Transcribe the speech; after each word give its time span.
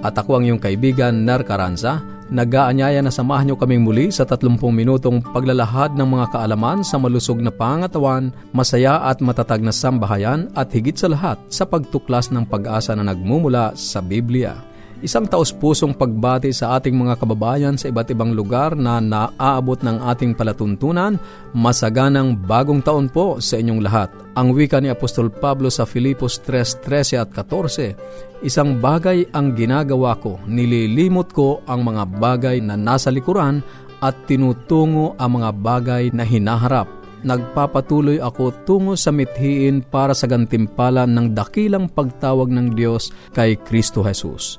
at 0.00 0.16
ako 0.16 0.40
ang 0.40 0.44
iyong 0.48 0.62
kaibigan, 0.62 1.28
Ner 1.28 1.44
Caranza, 1.44 2.00
nag-aanyaya 2.30 3.02
na 3.02 3.10
samahan 3.10 3.50
niyo 3.50 3.56
kaming 3.58 3.82
muli 3.82 4.08
sa 4.14 4.22
30 4.22 4.56
minutong 4.70 5.18
paglalahad 5.20 5.98
ng 5.98 6.08
mga 6.08 6.26
kaalaman 6.30 6.80
sa 6.86 6.96
malusog 6.96 7.42
na 7.42 7.50
pangatawan, 7.50 8.30
masaya 8.54 9.02
at 9.10 9.18
matatag 9.18 9.60
na 9.60 9.74
sambahayan 9.74 10.48
at 10.54 10.70
higit 10.70 10.96
sa 10.96 11.10
lahat 11.10 11.36
sa 11.50 11.66
pagtuklas 11.66 12.30
ng 12.30 12.46
pag-asa 12.46 12.94
na 12.94 13.04
nagmumula 13.04 13.74
sa 13.74 13.98
Biblia. 13.98 14.69
Isang 15.00 15.24
taos-pusong 15.24 15.96
pagbati 15.96 16.52
sa 16.52 16.76
ating 16.76 16.92
mga 16.92 17.16
kababayan 17.16 17.72
sa 17.72 17.88
iba't 17.88 18.12
ibang 18.12 18.36
lugar 18.36 18.76
na 18.76 19.00
naaabot 19.00 19.80
ng 19.80 19.96
ating 20.12 20.36
palatuntunan. 20.36 21.16
Masaganang 21.56 22.36
bagong 22.36 22.84
taon 22.84 23.08
po 23.08 23.40
sa 23.40 23.56
inyong 23.56 23.80
lahat. 23.80 24.12
Ang 24.36 24.52
wika 24.52 24.76
ni 24.76 24.92
Apostol 24.92 25.32
Pablo 25.32 25.72
sa 25.72 25.88
Filipos 25.88 26.36
3.13 26.44 27.16
at 27.16 27.32
14, 27.32 28.44
Isang 28.44 28.76
bagay 28.76 29.24
ang 29.32 29.56
ginagawa 29.56 30.20
ko, 30.20 30.36
nililimot 30.44 31.32
ko 31.32 31.64
ang 31.64 31.80
mga 31.80 32.04
bagay 32.20 32.60
na 32.60 32.76
nasa 32.76 33.08
likuran 33.08 33.64
at 34.04 34.12
tinutungo 34.28 35.16
ang 35.16 35.40
mga 35.40 35.50
bagay 35.64 36.04
na 36.12 36.28
hinaharap 36.28 37.00
nagpapatuloy 37.20 38.16
ako 38.16 38.64
tungo 38.64 38.94
sa 38.96 39.12
mithiin 39.12 39.84
para 39.84 40.16
sa 40.16 40.24
gantimpala 40.24 41.04
ng 41.04 41.36
dakilang 41.36 41.92
pagtawag 41.92 42.48
ng 42.48 42.72
Diyos 42.72 43.12
kay 43.36 43.60
Kristo 43.60 44.00
Jesus. 44.00 44.56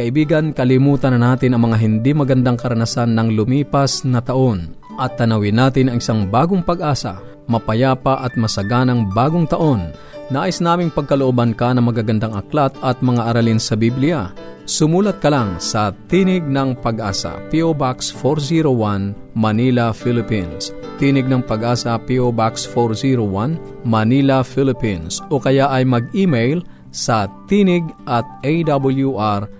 Kaibigan, 0.00 0.56
kalimutan 0.56 1.12
na 1.12 1.36
natin 1.36 1.52
ang 1.52 1.68
mga 1.68 1.76
hindi 1.76 2.16
magandang 2.16 2.56
karanasan 2.56 3.12
ng 3.12 3.36
lumipas 3.36 4.00
na 4.00 4.24
taon 4.24 4.72
at 4.96 5.20
tanawin 5.20 5.60
natin 5.60 5.92
ang 5.92 6.00
isang 6.00 6.24
bagong 6.24 6.64
pag-asa, 6.64 7.20
mapayapa 7.44 8.24
at 8.24 8.32
masaganang 8.32 9.12
bagong 9.12 9.44
taon. 9.44 9.92
Nais 10.32 10.64
naming 10.64 10.88
pagkalooban 10.88 11.52
ka 11.52 11.76
ng 11.76 11.84
magagandang 11.84 12.32
aklat 12.32 12.72
at 12.80 12.96
mga 13.04 13.28
aralin 13.28 13.60
sa 13.60 13.76
Biblia. 13.76 14.32
Sumulat 14.64 15.20
ka 15.20 15.28
lang 15.28 15.60
sa 15.60 15.92
Tinig 16.08 16.48
ng 16.48 16.80
Pag-asa, 16.80 17.36
P.O. 17.52 17.76
Box 17.76 18.08
401, 18.08 19.36
Manila, 19.36 19.92
Philippines. 19.92 20.72
Tinig 20.96 21.28
ng 21.28 21.44
Pag-asa, 21.44 22.00
P.O. 22.00 22.32
Box 22.32 22.64
401, 22.72 23.84
Manila, 23.84 24.40
Philippines. 24.40 25.20
O 25.28 25.36
kaya 25.36 25.68
ay 25.68 25.84
mag-email 25.84 26.64
sa 26.88 27.28
tinig 27.44 27.84
at 28.08 28.24
awr.com 28.40 29.59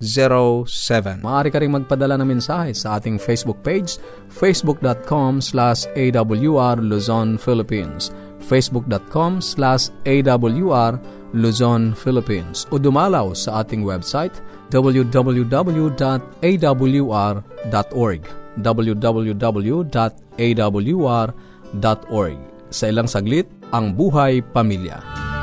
0917. 0.00 1.24
Maaari 1.24 1.48
ka 1.48 1.58
rin 1.64 1.72
magpadala 1.72 2.20
ng 2.20 2.28
mensahe 2.36 2.76
sa 2.76 3.00
ating 3.00 3.16
Facebook 3.16 3.64
page, 3.64 3.96
facebook.com 4.28 5.40
slash 5.40 5.88
awr 5.96 6.76
Luzon, 6.80 7.40
Philippines, 7.40 8.12
facebook.com 8.44 9.40
slash 9.40 9.88
awr 10.04 11.00
Luzon, 11.32 11.92
Philippines, 11.96 12.68
o 12.72 12.78
dumalaw 12.80 13.32
sa 13.36 13.64
ating 13.64 13.84
website, 13.84 14.40
www.awr.org 14.72 15.42
www.awr.org 18.56 19.36
Sa 22.66 22.84
ilang 22.90 23.06
saglit, 23.06 23.46
ang 23.70 23.94
buhay 23.94 24.40
pamilya. 24.42 25.35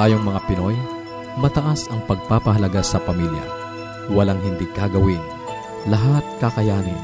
Tayong 0.00 0.24
mga 0.24 0.40
Pinoy, 0.48 0.72
mataas 1.36 1.84
ang 1.92 2.00
pagpapahalaga 2.08 2.80
sa 2.80 2.96
pamilya. 3.04 3.44
Walang 4.08 4.40
hindi 4.40 4.64
kagawin. 4.72 5.20
Lahat 5.92 6.24
kakayanin. 6.40 6.96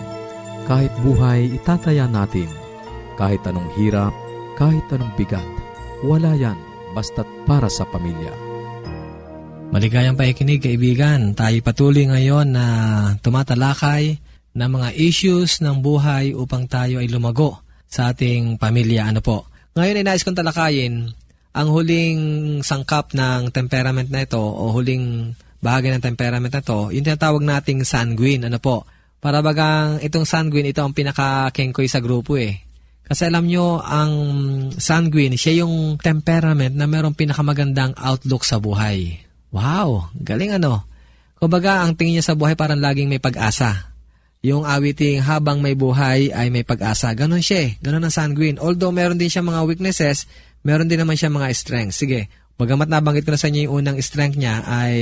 Kahit 0.64 0.88
buhay, 1.04 1.60
itataya 1.60 2.08
natin. 2.08 2.48
Kahit 3.20 3.44
anong 3.44 3.68
hirap, 3.76 4.16
kahit 4.56 4.80
anong 4.88 5.12
bigat. 5.12 5.44
Wala 6.08 6.40
yan, 6.40 6.56
basta't 6.96 7.28
para 7.44 7.68
sa 7.68 7.84
pamilya. 7.84 8.32
Maligayang 9.76 10.16
paikinig, 10.16 10.64
kaibigan. 10.64 11.36
Tayo 11.36 11.60
patuloy 11.60 12.08
ngayon 12.08 12.48
na 12.48 12.64
tumatalakay 13.20 14.16
ng 14.56 14.70
mga 14.72 14.96
issues 14.96 15.60
ng 15.60 15.84
buhay 15.84 16.32
upang 16.32 16.64
tayo 16.64 17.04
ay 17.04 17.12
lumago 17.12 17.60
sa 17.92 18.16
ating 18.16 18.56
pamilya. 18.56 19.12
Ano 19.12 19.20
po? 19.20 19.44
Ngayon 19.76 20.00
ay 20.00 20.04
nais 20.08 20.24
kong 20.24 20.40
talakayin 20.40 21.12
ang 21.56 21.72
huling 21.72 22.20
sangkap 22.60 23.16
ng 23.16 23.48
temperament 23.48 24.12
na 24.12 24.28
ito 24.28 24.36
o 24.36 24.76
huling 24.76 25.32
bahagi 25.64 25.88
ng 25.88 26.04
temperament 26.04 26.52
na 26.52 26.60
ito, 26.60 26.92
yung 26.92 27.06
tinatawag 27.08 27.40
nating 27.40 27.80
sanguine. 27.88 28.44
Ano 28.44 28.60
po? 28.60 28.84
Para 29.24 29.40
bagang 29.40 29.96
itong 30.04 30.28
sanguine, 30.28 30.76
ito 30.76 30.84
ang 30.84 30.92
pinaka-kengkoy 30.92 31.88
sa 31.88 32.04
grupo 32.04 32.36
eh. 32.36 32.60
Kasi 33.08 33.32
alam 33.32 33.48
nyo, 33.48 33.80
ang 33.80 34.12
sanguine, 34.76 35.40
siya 35.40 35.64
yung 35.64 35.96
temperament 35.96 36.76
na 36.76 36.84
mayroong 36.84 37.16
pinakamagandang 37.16 37.96
outlook 37.96 38.44
sa 38.44 38.60
buhay. 38.60 39.24
Wow! 39.48 40.12
Galing 40.12 40.60
ano? 40.60 40.84
Kumbaga, 41.40 41.80
ang 41.80 41.96
tingin 41.96 42.20
niya 42.20 42.34
sa 42.34 42.36
buhay 42.36 42.52
parang 42.52 42.82
laging 42.82 43.08
may 43.08 43.22
pag-asa. 43.22 43.96
Yung 44.44 44.62
awiting 44.62 45.24
habang 45.24 45.64
may 45.64 45.72
buhay 45.72 46.30
ay 46.30 46.52
may 46.52 46.62
pag-asa. 46.62 47.10
Ganon 47.16 47.42
siya 47.42 47.66
eh. 47.66 47.70
Ganon 47.80 48.04
ang 48.04 48.14
sanguine. 48.14 48.60
Although 48.60 48.92
meron 48.92 49.18
din 49.18 49.32
siya 49.32 49.42
mga 49.42 49.64
weaknesses, 49.64 50.28
meron 50.62 50.88
din 50.88 51.00
naman 51.00 51.18
siya 51.18 51.32
mga 51.32 51.52
strength. 51.52 51.98
Sige, 51.98 52.30
bagamat 52.56 52.88
nabanggit 52.88 53.28
ko 53.28 53.34
na 53.34 53.40
sa 53.40 53.48
inyo 53.52 53.68
yung 53.68 53.74
unang 53.82 53.98
strength 54.00 54.38
niya 54.40 54.64
ay 54.64 54.94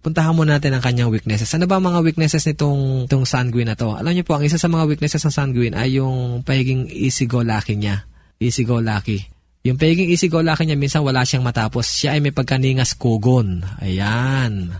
puntahan 0.00 0.32
muna 0.32 0.56
natin 0.56 0.72
ang 0.72 0.82
kanyang 0.82 1.12
weaknesses. 1.12 1.52
Ano 1.52 1.68
ba 1.68 1.76
mga 1.76 2.00
weaknesses 2.00 2.44
nitong 2.48 3.06
itong 3.06 3.28
sanguine 3.28 3.68
na 3.68 3.76
to? 3.76 3.92
Alam 3.92 4.16
niyo 4.16 4.24
po, 4.24 4.36
ang 4.36 4.44
isa 4.44 4.56
sa 4.56 4.66
mga 4.66 4.88
weaknesses 4.88 5.20
ng 5.22 5.34
sanguine 5.34 5.76
ay 5.76 6.00
yung 6.00 6.40
pagiging 6.40 6.88
easy-go-lucky 6.88 7.76
niya. 7.76 8.08
Easy-go-lucky. 8.40 9.28
Yung 9.68 9.76
pagiging 9.76 10.08
easy-go-lucky 10.08 10.64
niya, 10.64 10.80
minsan 10.80 11.04
wala 11.04 11.20
siyang 11.20 11.44
matapos. 11.44 11.84
Siya 11.84 12.16
ay 12.16 12.24
may 12.24 12.32
pagkaningas 12.32 12.96
kugon. 12.96 13.60
Ayan. 13.84 14.72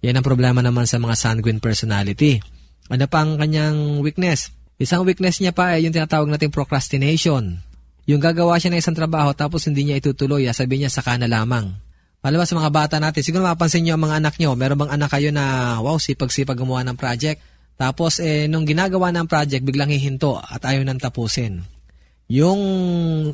Yan 0.00 0.18
ang 0.18 0.24
problema 0.24 0.64
naman 0.64 0.88
sa 0.88 0.96
mga 0.96 1.14
sanguine 1.14 1.60
personality. 1.60 2.40
Ano 2.88 3.04
pa 3.06 3.22
ang 3.22 3.36
kanyang 3.36 4.00
weakness? 4.00 4.50
Isang 4.80 5.04
weakness 5.04 5.38
niya 5.38 5.52
pa 5.52 5.76
ay 5.76 5.84
yung 5.86 5.94
tinatawag 5.94 6.26
nating 6.32 6.50
procrastination. 6.50 7.60
Yung 8.10 8.18
gagawa 8.18 8.58
siya 8.58 8.74
ng 8.74 8.80
isang 8.82 8.98
trabaho 8.98 9.30
tapos 9.30 9.66
hindi 9.70 9.86
niya 9.86 10.02
itutuloy, 10.02 10.46
ah, 10.50 10.54
sabi 10.56 10.82
niya 10.82 10.90
saka 10.90 11.14
na 11.18 11.30
lamang. 11.30 11.70
Palabas 12.22 12.50
sa 12.50 12.58
mga 12.58 12.70
bata 12.70 12.96
natin, 13.02 13.22
siguro 13.22 13.42
mapansin 13.42 13.82
niyo 13.82 13.98
ang 13.98 14.06
mga 14.06 14.22
anak 14.22 14.34
niyo, 14.38 14.54
meron 14.54 14.78
bang 14.78 14.94
anak 14.94 15.10
kayo 15.10 15.34
na 15.34 15.76
wow, 15.82 15.98
sipag-sipag 15.98 16.54
gumawa 16.54 16.86
ng 16.86 16.94
project? 16.94 17.42
Tapos 17.74 18.22
eh, 18.22 18.46
nung 18.46 18.62
ginagawa 18.62 19.10
ng 19.10 19.26
project, 19.26 19.62
biglang 19.66 19.90
hihinto 19.90 20.38
at 20.38 20.62
ayaw 20.62 20.86
nang 20.86 21.02
tapusin. 21.02 21.66
Yung 22.30 22.60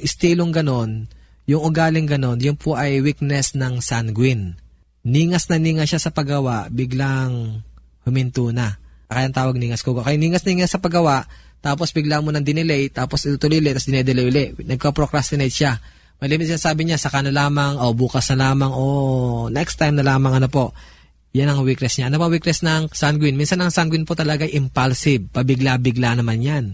estilong 0.01 0.53
ganon, 0.53 1.05
yung 1.45 1.65
ugaling 1.65 2.09
ganon, 2.09 2.41
yun 2.41 2.57
po 2.57 2.77
ay 2.77 3.01
weakness 3.05 3.53
ng 3.57 3.81
sanguine. 3.85 4.57
Ningas 5.05 5.49
na 5.49 5.57
ningas 5.57 5.93
siya 5.93 6.01
sa 6.01 6.13
paggawa, 6.13 6.69
biglang 6.69 7.65
huminto 8.05 8.53
na. 8.53 8.77
Kaya 9.09 9.29
ang 9.29 9.37
tawag 9.37 9.57
ningas 9.57 9.81
ko. 9.81 9.97
Kaya 9.97 10.21
ningas-ningas 10.21 10.77
sa 10.77 10.81
paggawa, 10.81 11.25
tapos 11.59 11.91
bigla 11.91 12.23
mo 12.23 12.31
nang 12.31 12.47
dinelay, 12.47 12.91
tapos 12.91 13.27
itutuloy 13.27 13.59
ulit, 13.59 13.75
tapos 13.75 13.89
dinedelay 13.91 14.25
ulit. 14.27 14.49
Nagka-procrastinate 14.63 15.55
siya. 15.55 15.73
May 16.19 16.31
limit 16.31 16.51
siya 16.51 16.59
sabi 16.59 16.87
niya, 16.87 16.99
saka 16.99 17.23
na 17.23 17.31
lamang, 17.35 17.79
o 17.79 17.95
bukas 17.95 18.31
na 18.35 18.51
lamang, 18.51 18.71
o 18.75 18.85
next 19.51 19.79
time 19.79 19.99
na 19.99 20.07
lamang, 20.07 20.39
ano 20.39 20.51
po. 20.51 20.75
Yan 21.35 21.53
ang 21.53 21.63
weakness 21.63 21.99
niya. 21.99 22.11
Ano 22.11 22.19
ba 22.19 22.27
weakness 22.27 22.65
ng 22.65 22.91
sanguine? 22.91 23.37
Minsan 23.37 23.61
ang 23.63 23.71
sanguine 23.71 24.03
po 24.07 24.19
talaga 24.19 24.49
impulsive, 24.49 25.31
pabigla-bigla 25.31 26.19
naman 26.19 26.43
yan. 26.43 26.65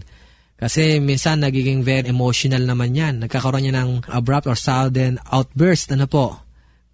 Kasi 0.55 1.03
minsan 1.03 1.43
nagiging 1.43 1.83
very 1.83 2.07
emotional 2.07 2.63
naman 2.63 2.95
yan. 2.95 3.19
Nagkakaroon 3.27 3.67
niya 3.67 3.75
ng 3.83 4.07
abrupt 4.07 4.47
or 4.47 4.55
sudden 4.55 5.19
outburst. 5.27 5.91
Ano 5.91 6.07
po? 6.07 6.39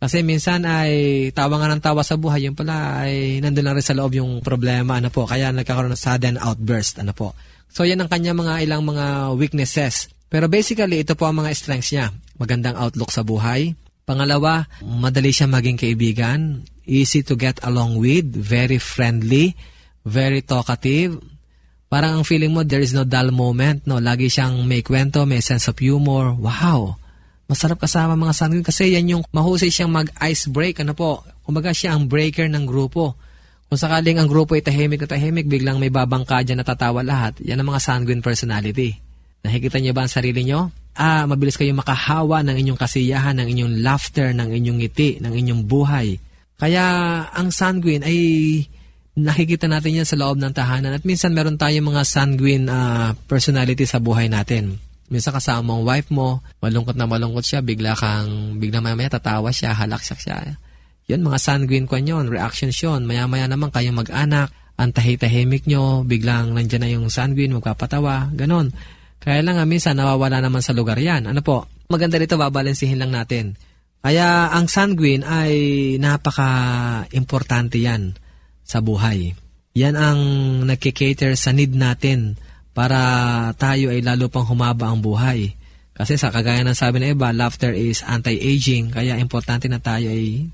Kasi 0.02 0.26
minsan 0.26 0.66
ay 0.66 1.30
tawa 1.30 1.62
nga 1.62 1.70
ng 1.70 1.84
tawa 1.86 2.02
sa 2.02 2.18
buhay, 2.18 2.50
yung 2.50 2.58
pala 2.58 3.06
ay 3.06 3.38
nandun 3.38 3.70
lang 3.70 3.78
rin 3.78 3.86
sa 3.86 3.94
loob 3.94 4.18
yung 4.18 4.42
problema, 4.42 4.98
ano 4.98 5.14
po. 5.14 5.30
Kaya 5.30 5.54
nagkakaroon 5.54 5.94
ng 5.94 6.02
sudden 6.02 6.42
outburst, 6.42 6.98
ano 6.98 7.14
po. 7.14 7.38
So 7.72 7.88
yan 7.88 8.04
ang 8.04 8.12
kanya 8.12 8.36
mga 8.36 8.68
ilang 8.68 8.84
mga 8.84 9.36
weaknesses. 9.40 10.12
Pero 10.28 10.52
basically, 10.52 11.04
ito 11.04 11.16
po 11.16 11.28
ang 11.28 11.40
mga 11.40 11.56
strengths 11.56 11.92
niya. 11.96 12.12
Magandang 12.36 12.76
outlook 12.76 13.12
sa 13.12 13.24
buhay. 13.24 13.76
Pangalawa, 14.04 14.68
madali 14.84 15.32
siya 15.32 15.48
maging 15.48 15.80
kaibigan. 15.80 16.68
Easy 16.84 17.24
to 17.24 17.40
get 17.40 17.64
along 17.64 18.00
with. 18.00 18.28
Very 18.32 18.80
friendly. 18.80 19.56
Very 20.04 20.44
talkative. 20.44 21.20
Parang 21.92 22.20
ang 22.20 22.26
feeling 22.28 22.56
mo, 22.56 22.64
there 22.64 22.80
is 22.80 22.96
no 22.96 23.04
dull 23.04 23.32
moment. 23.36 23.84
No? 23.84 24.00
Lagi 24.00 24.32
siyang 24.32 24.64
may 24.64 24.80
kwento, 24.80 25.28
may 25.28 25.44
sense 25.44 25.68
of 25.68 25.76
humor. 25.76 26.32
Wow! 26.40 26.96
Masarap 27.52 27.84
kasama 27.84 28.16
mga 28.16 28.32
sanguine 28.32 28.64
kasi 28.64 28.96
yan 28.96 29.20
yung 29.20 29.24
mahusay 29.36 29.68
siyang 29.68 29.92
mag-ice 29.92 30.48
break. 30.48 30.80
Ano 30.80 30.96
po? 30.96 31.28
Kumbaga 31.44 31.76
siya 31.76 31.92
ang 31.92 32.08
breaker 32.08 32.48
ng 32.48 32.64
grupo. 32.64 33.20
Kung 33.72 33.80
sakaling 33.80 34.20
ang 34.20 34.28
grupo 34.28 34.60
ay 34.60 34.60
tahimik 34.60 35.00
na 35.00 35.08
tahimik, 35.08 35.48
biglang 35.48 35.80
may 35.80 35.88
babangka 35.88 36.44
dyan 36.44 36.60
natatawa 36.60 37.08
lahat, 37.08 37.40
yan 37.40 37.56
ang 37.56 37.72
mga 37.72 37.80
sanguine 37.80 38.20
personality. 38.20 39.00
Nakikita 39.48 39.80
niyo 39.80 39.96
ba 39.96 40.04
ang 40.04 40.12
sarili 40.12 40.44
niyo? 40.44 40.76
Ah, 40.92 41.24
mabilis 41.24 41.56
kayong 41.56 41.80
makahawa 41.80 42.44
ng 42.44 42.60
inyong 42.60 42.76
kasiyahan, 42.76 43.40
ng 43.40 43.48
inyong 43.48 43.80
laughter, 43.80 44.36
ng 44.36 44.52
inyong 44.52 44.76
ngiti, 44.76 45.24
ng 45.24 45.32
inyong 45.32 45.64
buhay. 45.72 46.20
Kaya 46.60 46.84
ang 47.32 47.48
sanguine 47.48 48.04
ay 48.04 48.20
nakikita 49.16 49.72
natin 49.72 50.04
yan 50.04 50.08
sa 50.08 50.20
loob 50.20 50.36
ng 50.36 50.52
tahanan 50.52 50.92
at 50.92 51.08
minsan 51.08 51.32
meron 51.32 51.56
tayong 51.56 51.96
mga 51.96 52.04
sanguine 52.04 52.68
uh, 52.68 53.16
personality 53.24 53.88
sa 53.88 54.04
buhay 54.04 54.28
natin. 54.28 54.84
Minsan 55.08 55.32
kasama 55.32 55.72
mong 55.72 55.88
wife 55.88 56.10
mo, 56.12 56.44
malungkot 56.60 57.00
na 57.00 57.08
malungkot 57.08 57.48
siya, 57.48 57.64
bigla 57.64 57.96
kang, 57.96 58.60
bigla 58.60 58.84
maya 58.84 59.08
tatawa 59.08 59.48
siya, 59.48 59.72
halaksak 59.72 60.20
siya. 60.20 60.60
Yan, 61.10 61.26
mga 61.26 61.40
sanguine 61.42 61.90
kwan 61.90 62.06
yun, 62.06 62.30
reactions 62.30 62.78
yun. 62.78 63.08
Maya-maya 63.10 63.50
naman 63.50 63.74
kayong 63.74 63.98
mag-anak, 63.98 64.54
ang 64.78 64.90
tahi-tahimik 64.94 65.66
nyo, 65.66 66.06
biglang 66.06 66.54
nandyan 66.58 66.82
na 66.82 66.90
yung 66.90 67.08
sanguine, 67.10 67.58
magpapatawa, 67.58 68.34
ganon. 68.34 68.74
Kaya 69.22 69.46
lang 69.46 69.62
nga, 69.62 69.66
minsan 69.70 69.98
nawawala 69.98 70.42
naman 70.42 70.66
sa 70.66 70.74
lugar 70.74 70.98
yan. 70.98 71.30
Ano 71.30 71.46
po? 71.46 71.70
Maganda 71.92 72.18
rito, 72.18 72.38
babalansihin 72.38 72.98
lang 72.98 73.14
natin. 73.14 73.54
Kaya 74.02 74.50
ang 74.50 74.66
sanguine 74.66 75.22
ay 75.22 75.54
napaka-importante 76.02 77.78
yan 77.78 78.18
sa 78.66 78.82
buhay. 78.82 79.38
Yan 79.78 79.94
ang 79.94 80.20
nagkikater 80.66 81.38
sa 81.38 81.54
need 81.54 81.78
natin 81.78 82.36
para 82.74 82.98
tayo 83.62 83.94
ay 83.94 84.02
lalo 84.02 84.28
pang 84.32 84.48
humaba 84.50 84.90
ang 84.90 85.06
buhay. 85.06 85.54
Kasi 85.94 86.18
sa 86.18 86.34
kagaya 86.34 86.66
ng 86.66 86.74
sabi 86.74 86.98
ng 86.98 87.14
iba, 87.14 87.30
laughter 87.30 87.78
is 87.78 88.02
anti-aging, 88.02 88.90
kaya 88.90 89.22
importante 89.22 89.70
na 89.70 89.78
tayo 89.78 90.10
ay 90.10 90.50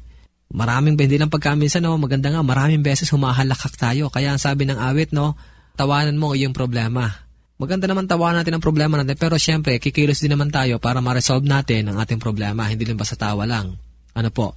maraming, 0.52 0.96
hindi 0.96 1.20
lang 1.20 1.32
pagkaminsan, 1.32 1.84
no, 1.84 2.00
maganda 2.00 2.32
nga, 2.32 2.44
maraming 2.44 2.84
beses 2.84 3.12
humahalakak 3.12 3.76
tayo. 3.76 4.08
Kaya 4.08 4.32
ang 4.36 4.42
sabi 4.42 4.64
ng 4.68 4.80
awit, 4.80 5.12
no, 5.12 5.36
tawanan 5.76 6.16
mo 6.16 6.34
yung 6.34 6.56
problema. 6.56 7.28
Maganda 7.58 7.90
naman 7.90 8.06
tawanan 8.06 8.46
natin 8.46 8.58
ang 8.58 8.64
problema 8.64 9.02
natin, 9.02 9.18
pero 9.18 9.36
syempre, 9.42 9.82
kikilos 9.82 10.22
din 10.22 10.38
naman 10.38 10.54
tayo 10.54 10.78
para 10.78 11.02
ma-resolve 11.02 11.44
natin 11.44 11.90
ang 11.90 11.98
ating 11.98 12.22
problema, 12.22 12.70
hindi 12.70 12.86
lang 12.86 13.02
basta 13.02 13.18
tawa 13.18 13.50
lang. 13.50 13.76
Ano 14.14 14.30
po? 14.30 14.54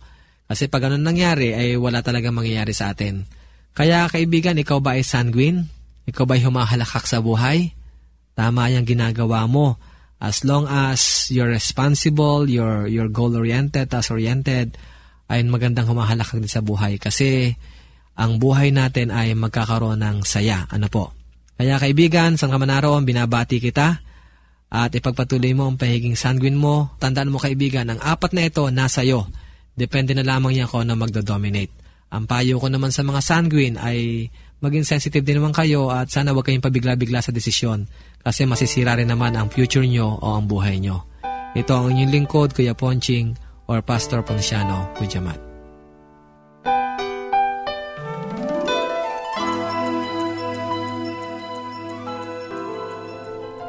Kasi 0.50 0.66
pag 0.66 0.84
ganun 0.84 1.06
nangyari, 1.06 1.54
ay 1.54 1.78
wala 1.78 2.02
talaga 2.02 2.28
mangyayari 2.34 2.74
sa 2.74 2.92
atin. 2.92 3.24
Kaya 3.72 4.10
kaibigan, 4.10 4.58
ikaw 4.58 4.82
ba 4.82 4.98
ay 4.98 5.06
sanguine? 5.06 5.70
Ikaw 6.10 6.26
ba'y 6.26 6.42
humahalakak 6.42 7.06
sa 7.06 7.22
buhay? 7.22 7.70
Tama 8.34 8.72
yung 8.74 8.82
ginagawa 8.82 9.46
mo. 9.46 9.78
As 10.20 10.42
long 10.44 10.66
as 10.66 11.30
you're 11.32 11.48
responsible, 11.48 12.50
you're, 12.50 12.90
you're 12.90 13.08
goal-oriented, 13.08 13.88
task-oriented, 13.88 14.74
ay 15.30 15.46
magandang 15.46 15.86
humahalakak 15.86 16.42
din 16.42 16.50
sa 16.50 16.58
buhay. 16.58 16.98
Kasi 16.98 17.54
ang 18.18 18.42
buhay 18.42 18.74
natin 18.74 19.14
ay 19.14 19.38
magkakaroon 19.38 20.02
ng 20.02 20.16
saya. 20.26 20.66
Ano 20.66 20.90
po? 20.90 21.14
Kaya 21.54 21.78
kaibigan, 21.78 22.34
sa 22.34 22.50
kaman 22.50 23.06
binabati 23.06 23.62
kita 23.62 24.02
at 24.70 24.90
ipagpatuloy 24.90 25.54
mo 25.54 25.70
ang 25.70 25.78
pahiging 25.78 26.18
sanguine 26.18 26.58
mo. 26.58 26.98
Tandaan 26.98 27.30
mo 27.30 27.38
kaibigan, 27.38 27.86
ang 27.86 28.02
apat 28.02 28.34
na 28.34 28.50
ito 28.50 28.66
nasa 28.74 29.06
iyo. 29.06 29.30
Depende 29.78 30.18
na 30.18 30.26
lamang 30.26 30.58
yan 30.58 30.66
kung 30.66 30.82
ano 30.82 30.98
magdo-dominate. 30.98 31.72
Ang 32.10 32.26
payo 32.26 32.58
ko 32.58 32.66
naman 32.66 32.90
sa 32.90 33.06
mga 33.06 33.22
sanguine 33.22 33.78
ay 33.78 34.26
maging 34.58 34.82
sensitive 34.82 35.22
din 35.22 35.38
naman 35.38 35.54
kayo 35.54 35.94
at 35.94 36.10
sana 36.10 36.34
huwag 36.34 36.50
kayong 36.50 36.64
pabigla-bigla 36.64 37.22
sa 37.22 37.30
desisyon 37.30 37.86
kasi 38.20 38.44
masisira 38.50 38.98
rin 38.98 39.08
naman 39.08 39.32
ang 39.38 39.46
future 39.48 39.86
nyo 39.86 40.18
o 40.18 40.36
ang 40.36 40.50
buhay 40.50 40.82
nyo. 40.82 41.06
Ito 41.54 41.70
ang 41.70 41.94
inyong 41.94 42.12
lingkod, 42.12 42.50
Kuya 42.52 42.74
Ponching 42.74 43.49
or 43.70 43.78
Pastor 43.78 44.18
Ponciano 44.26 44.90
Pujamat. 44.98 45.38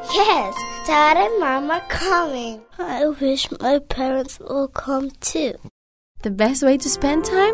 Yes, 0.09 0.53
Dad 0.89 1.21
and 1.21 1.37
Mom 1.37 1.69
are 1.69 1.85
coming. 1.85 2.65
I 2.81 3.05
wish 3.21 3.45
my 3.61 3.77
parents 3.77 4.41
will 4.41 4.67
come 4.73 5.13
too. 5.21 5.53
The 6.25 6.33
best 6.33 6.65
way 6.65 6.81
to 6.81 6.89
spend 6.89 7.23
time? 7.23 7.53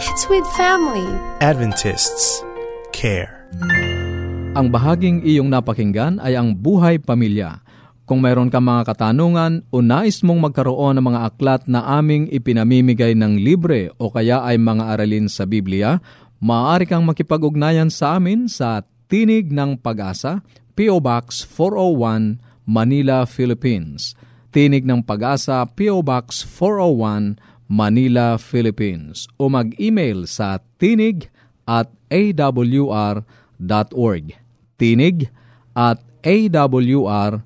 It's 0.00 0.24
with 0.32 0.48
family. 0.56 1.06
Adventists 1.44 2.40
care. 2.96 3.44
Ang 4.56 4.72
bahaging 4.72 5.20
iyong 5.28 5.52
napakinggan 5.52 6.16
ay 6.24 6.40
ang 6.40 6.56
buhay 6.56 6.96
pamilya. 6.96 7.60
Kung 8.06 8.22
mayroon 8.22 8.54
ka 8.54 8.62
mga 8.62 8.86
katanungan 8.86 9.66
o 9.74 9.82
nais 9.82 10.22
mong 10.22 10.38
magkaroon 10.46 10.94
ng 10.94 11.06
mga 11.10 11.20
aklat 11.26 11.62
na 11.66 11.82
aming 11.98 12.30
ipinamimigay 12.30 13.18
ng 13.18 13.42
libre 13.42 13.90
o 13.98 14.14
kaya 14.14 14.46
ay 14.46 14.62
mga 14.62 14.94
aralin 14.94 15.26
sa 15.26 15.42
Biblia, 15.42 15.98
maaari 16.38 16.86
kang 16.86 17.02
makipag-ugnayan 17.02 17.90
sa 17.90 18.14
amin 18.14 18.46
sa 18.46 18.86
Tinig 19.10 19.50
ng 19.50 19.78
Pag-asa, 19.82 20.42
P.O. 20.78 21.02
Box 21.02 21.42
401, 21.46 22.38
Manila, 22.66 23.26
Philippines. 23.26 24.14
Tinig 24.54 24.86
ng 24.86 25.02
Pag-asa, 25.02 25.66
P.O. 25.66 26.02
Box 26.02 26.42
401, 26.46 27.38
Manila, 27.66 28.38
Philippines. 28.38 29.30
O 29.38 29.50
mag-email 29.50 30.26
sa 30.30 30.58
tinig 30.78 31.30
at 31.66 31.90
awr.org. 32.10 33.26
Tinig 34.78 35.30
at 35.74 35.98
awr.org. 36.26 37.45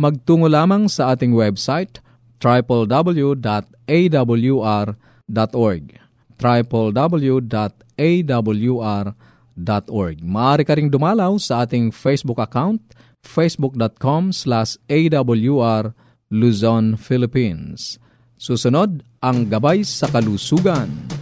magtungo 0.00 0.48
lamang 0.48 0.88
sa 0.88 1.12
ating 1.12 1.36
website 1.36 2.00
www.awr.org 2.40 3.44
www.awr.org 6.40 7.76
Maaari 10.24 10.64
ka 10.64 10.72
ring 10.72 10.88
dumalaw 10.88 11.36
sa 11.36 11.68
ating 11.68 11.92
Facebook 11.92 12.40
account 12.40 12.80
facebook.com 13.20 14.32
slash 14.32 14.80
awr 14.88 15.92
Luzon, 16.30 16.94
Philippines. 16.94 17.98
Susunod, 18.38 19.02
ang 19.18 19.50
Gabay 19.50 19.82
sa 19.82 20.06
Kalusugan. 20.06 21.19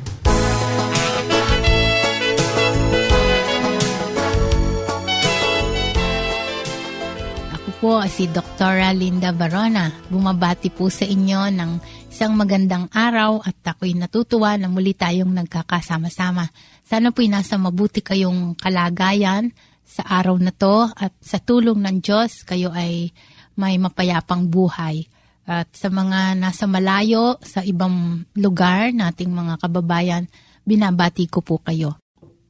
Po 7.79 8.03
si 8.11 8.27
Dr. 8.27 8.91
Linda 8.91 9.31
Barona. 9.31 9.87
Bumabati 10.11 10.67
po 10.67 10.91
sa 10.91 11.07
inyo 11.07 11.47
ng 11.55 11.71
isang 12.11 12.35
magandang 12.35 12.91
araw 12.91 13.39
at 13.47 13.55
ako'y 13.63 13.95
natutuwa 13.95 14.59
na 14.59 14.67
muli 14.67 14.99
tayong 14.99 15.31
nagkakasama-sama. 15.31 16.51
Sana 16.83 17.15
po'y 17.15 17.31
nasa 17.31 17.55
mabuti 17.55 18.03
kayong 18.03 18.59
kalagayan 18.59 19.55
sa 19.87 20.03
araw 20.11 20.43
na 20.43 20.51
to 20.51 20.91
at 20.91 21.15
sa 21.23 21.39
tulong 21.39 21.79
ng 21.79 22.03
Diyos 22.03 22.43
kayo 22.43 22.75
ay 22.75 23.15
may 23.55 23.79
mapayapang 23.79 24.51
buhay. 24.51 25.07
At 25.47 25.71
sa 25.71 25.87
mga 25.87 26.35
nasa 26.35 26.67
malayo, 26.67 27.39
sa 27.47 27.63
ibang 27.63 28.27
lugar 28.35 28.91
nating 28.91 29.31
mga 29.31 29.55
kababayan, 29.63 30.27
binabati 30.67 31.31
ko 31.31 31.47
po 31.47 31.63
kayo. 31.63 31.95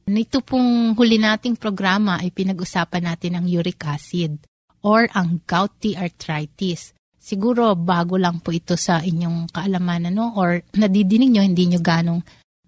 Nito 0.09 0.41
pong 0.41 0.97
huli 0.97 1.21
nating 1.21 1.53
programa 1.53 2.17
ay 2.17 2.33
pinag-usapan 2.33 3.13
natin 3.13 3.37
ang 3.37 3.45
uric 3.45 3.85
acid 3.85 4.48
or 4.83 5.09
ang 5.11 5.43
gouty 5.43 5.95
arthritis. 5.95 6.95
Siguro 7.19 7.75
bago 7.75 8.15
lang 8.15 8.39
po 8.39 8.55
ito 8.55 8.79
sa 8.79 9.03
inyong 9.03 9.51
kaalaman 9.51 10.09
ano 10.09 10.33
or 10.39 10.63
nadidinig 10.73 11.29
nyo, 11.29 11.43
hindi 11.43 11.69
nyo 11.69 11.79
ganong 11.83 12.21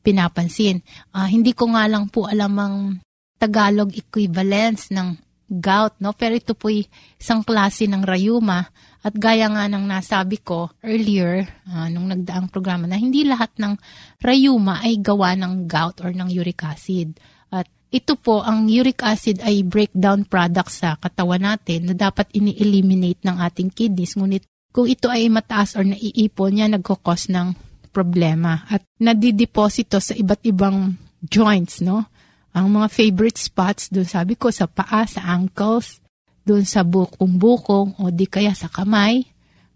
pinapansin. 0.04 0.82
Uh, 1.16 1.30
hindi 1.30 1.56
ko 1.56 1.72
nga 1.72 1.88
lang 1.88 2.12
po 2.12 2.28
alam 2.28 2.54
ang 2.60 2.76
Tagalog 3.42 3.90
equivalence 3.98 4.94
ng 4.94 5.18
gout, 5.50 5.98
no? 5.98 6.14
Pero 6.14 6.38
ito 6.38 6.54
po 6.54 6.70
isang 6.70 7.42
klase 7.42 7.90
ng 7.90 8.06
rayuma 8.06 8.70
at 9.02 9.18
gaya 9.18 9.50
nga 9.50 9.66
ng 9.66 9.84
nasabi 9.84 10.38
ko 10.40 10.70
earlier 10.86 11.44
uh, 11.68 11.90
nung 11.90 12.08
nagdaang 12.08 12.54
programa 12.54 12.86
na 12.86 13.02
hindi 13.02 13.26
lahat 13.26 13.50
ng 13.58 13.74
rayuma 14.22 14.80
ay 14.86 15.02
gawa 15.02 15.34
ng 15.34 15.66
gout 15.66 16.00
or 16.06 16.14
ng 16.14 16.30
uric 16.30 16.62
acid. 16.64 17.18
Ito 17.92 18.16
po, 18.16 18.40
ang 18.40 18.72
uric 18.72 19.04
acid 19.04 19.44
ay 19.44 19.68
breakdown 19.68 20.24
product 20.24 20.72
sa 20.72 20.96
katawan 20.96 21.44
natin 21.44 21.92
na 21.92 21.94
dapat 21.94 22.32
ini-eliminate 22.32 23.20
ng 23.28 23.36
ating 23.36 23.68
kidneys. 23.68 24.16
Ngunit 24.16 24.48
kung 24.72 24.88
ito 24.88 25.12
ay 25.12 25.28
mataas 25.28 25.76
or 25.76 25.84
naiipon 25.84 26.56
niya, 26.56 26.72
nagkakos 26.72 27.28
ng 27.28 27.52
problema 27.92 28.64
at 28.72 28.88
nadideposito 28.96 30.00
sa 30.00 30.16
iba't 30.16 30.40
ibang 30.48 30.96
joints, 31.20 31.84
no? 31.84 32.08
Ang 32.56 32.80
mga 32.80 32.88
favorite 32.88 33.36
spots 33.36 33.92
doon 33.92 34.08
sabi 34.08 34.40
ko 34.40 34.48
sa 34.48 34.72
paa, 34.72 35.04
sa 35.04 35.28
ankles, 35.28 36.00
doon 36.48 36.64
sa 36.64 36.88
bukong-bukong 36.88 38.00
o 38.00 38.08
di 38.08 38.24
kaya 38.24 38.56
sa 38.56 38.72
kamay, 38.72 39.28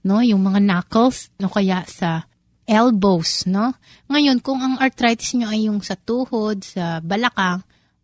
no? 0.08 0.24
Yung 0.24 0.40
mga 0.40 0.64
knuckles, 0.64 1.36
no? 1.36 1.52
Kaya 1.52 1.84
sa 1.84 2.24
elbows, 2.64 3.44
no? 3.52 3.76
Ngayon, 4.08 4.40
kung 4.40 4.64
ang 4.64 4.80
arthritis 4.80 5.36
nyo 5.36 5.52
ay 5.52 5.68
yung 5.68 5.84
sa 5.84 6.00
tuhod, 6.00 6.64
sa 6.64 7.04
balakang, 7.04 7.60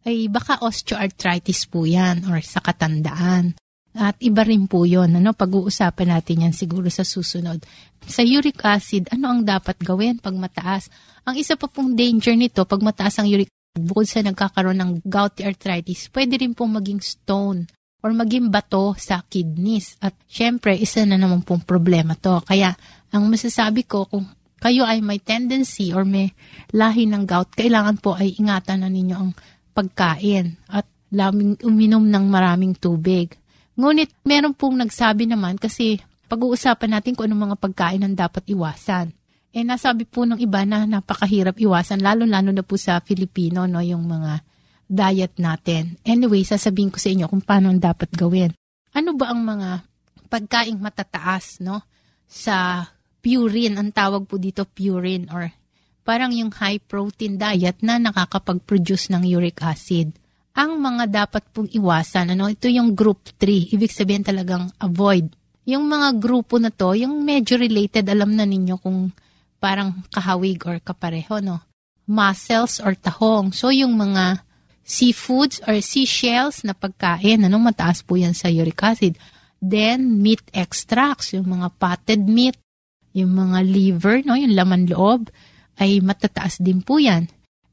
ay 0.06 0.30
baka 0.32 0.62
osteoarthritis 0.66 1.70
po 1.70 1.86
yan 1.86 2.26
or 2.30 2.42
sa 2.42 2.62
katandaan. 2.62 3.54
At 3.92 4.16
iba 4.24 4.48
rin 4.48 4.72
po 4.72 4.88
yun. 4.88 5.20
Ano? 5.20 5.36
Pag-uusapan 5.36 6.16
natin 6.16 6.48
yan 6.48 6.56
siguro 6.56 6.88
sa 6.88 7.04
susunod. 7.04 7.60
Sa 8.08 8.24
uric 8.24 8.64
acid, 8.64 9.12
ano 9.12 9.36
ang 9.36 9.42
dapat 9.44 9.78
gawin 9.84 10.18
pag 10.18 10.34
mataas? 10.34 10.88
Ang 11.28 11.38
isa 11.38 11.60
pa 11.60 11.68
pong 11.68 11.94
danger 11.94 12.34
nito, 12.40 12.64
pag 12.64 12.80
mataas 12.80 13.20
ang 13.20 13.28
uric 13.28 13.52
acid, 13.52 13.84
bukod 13.84 14.08
sa 14.08 14.24
nagkakaroon 14.24 14.80
ng 14.80 14.92
gouty 15.08 15.48
arthritis, 15.48 16.12
pwede 16.12 16.40
rin 16.40 16.52
pong 16.52 16.76
maging 16.76 17.00
stone 17.00 17.68
or 18.02 18.12
maging 18.12 18.50
bato 18.50 18.96
sa 18.98 19.22
kidneys. 19.28 19.96
At 20.02 20.18
syempre, 20.26 20.76
isa 20.76 21.06
na 21.06 21.20
naman 21.20 21.46
pong 21.46 21.64
problema 21.64 22.18
to. 22.18 22.42
Kaya, 22.44 22.74
ang 23.12 23.28
masasabi 23.28 23.86
ko, 23.86 24.08
kung 24.10 24.26
kayo 24.62 24.86
ay 24.86 25.02
may 25.02 25.20
tendency 25.20 25.92
or 25.92 26.06
may 26.06 26.32
lahi 26.72 27.10
ng 27.10 27.26
gout, 27.26 27.54
kailangan 27.54 27.98
po 28.00 28.14
ay 28.18 28.38
ingatan 28.38 28.86
na 28.86 28.90
ninyo 28.90 29.16
ang 29.16 29.32
pagkain 29.72 30.60
at 30.68 30.86
laming 31.12 31.60
uminom 31.64 32.04
ng 32.08 32.26
maraming 32.28 32.76
tubig. 32.76 33.36
Ngunit 33.76 34.12
meron 34.24 34.56
pong 34.56 34.80
nagsabi 34.80 35.28
naman 35.28 35.60
kasi 35.60 36.00
pag-uusapan 36.32 37.00
natin 37.00 37.16
kung 37.16 37.28
anong 37.28 37.52
mga 37.52 37.58
pagkain 37.60 38.04
ang 38.04 38.16
dapat 38.16 38.48
iwasan. 38.48 39.12
Eh 39.52 39.68
nasabi 39.68 40.08
po 40.08 40.24
ng 40.24 40.40
iba 40.40 40.64
na 40.64 40.88
napakahirap 40.88 41.60
iwasan, 41.60 42.00
lalo-lalo 42.00 42.56
na 42.56 42.64
po 42.64 42.80
sa 42.80 43.04
Filipino, 43.04 43.68
no, 43.68 43.84
yung 43.84 44.08
mga 44.08 44.40
diet 44.88 45.36
natin. 45.40 46.00
Anyway, 46.08 46.48
sasabihin 46.48 46.88
ko 46.88 47.00
sa 47.00 47.12
inyo 47.12 47.28
kung 47.28 47.44
paano 47.44 47.68
ang 47.72 47.80
dapat 47.80 48.12
gawin. 48.16 48.56
Ano 48.96 49.16
ba 49.16 49.32
ang 49.32 49.44
mga 49.44 49.88
pagkaing 50.32 50.80
matataas, 50.80 51.60
no? 51.60 51.84
Sa 52.32 52.88
purine, 53.20 53.76
ang 53.76 53.92
tawag 53.92 54.24
po 54.24 54.40
dito 54.40 54.64
purine 54.64 55.28
or 55.32 55.52
parang 56.02 56.34
yung 56.34 56.50
high 56.50 56.82
protein 56.82 57.38
diet 57.38 57.80
na 57.86 58.02
nakakapag-produce 58.02 59.14
ng 59.14 59.24
uric 59.26 59.62
acid 59.62 60.18
ang 60.52 60.84
mga 60.84 61.08
dapat 61.08 61.44
pong 61.56 61.72
iwasan. 61.72 62.36
Ano? 62.36 62.52
Ito 62.52 62.68
yung 62.68 62.92
group 62.92 63.32
3. 63.40 63.72
Ibig 63.72 63.92
sabihin 63.92 64.24
talagang 64.24 64.68
avoid. 64.84 65.32
Yung 65.64 65.88
mga 65.88 66.20
grupo 66.20 66.60
na 66.60 66.74
to, 66.74 66.92
yung 66.98 67.24
medyo 67.24 67.56
related, 67.56 68.04
alam 68.10 68.36
na 68.36 68.44
ninyo 68.44 68.76
kung 68.82 69.14
parang 69.62 70.04
kahawig 70.12 70.66
or 70.66 70.82
kapareho, 70.82 71.40
no? 71.40 71.62
Mussels 72.10 72.82
or 72.82 72.98
tahong. 72.98 73.54
So, 73.56 73.70
yung 73.72 73.96
mga 73.96 74.42
seafoods 74.84 75.62
or 75.70 75.80
seashells 75.80 76.66
na 76.66 76.74
pagkain, 76.76 77.46
ano, 77.46 77.62
mataas 77.62 78.04
po 78.04 78.18
yan 78.18 78.36
sa 78.36 78.52
uric 78.52 78.82
acid. 78.82 79.16
Then, 79.62 80.20
meat 80.20 80.42
extracts, 80.52 81.38
yung 81.38 81.48
mga 81.48 81.78
potted 81.78 82.26
meat, 82.26 82.58
yung 83.14 83.38
mga 83.38 83.62
liver, 83.64 84.26
no, 84.26 84.34
yung 84.34 84.58
laman 84.58 84.90
loob, 84.90 85.30
ay 85.82 85.98
matataas 86.06 86.62
din 86.62 86.86
po 86.86 87.02
yan 87.02 87.26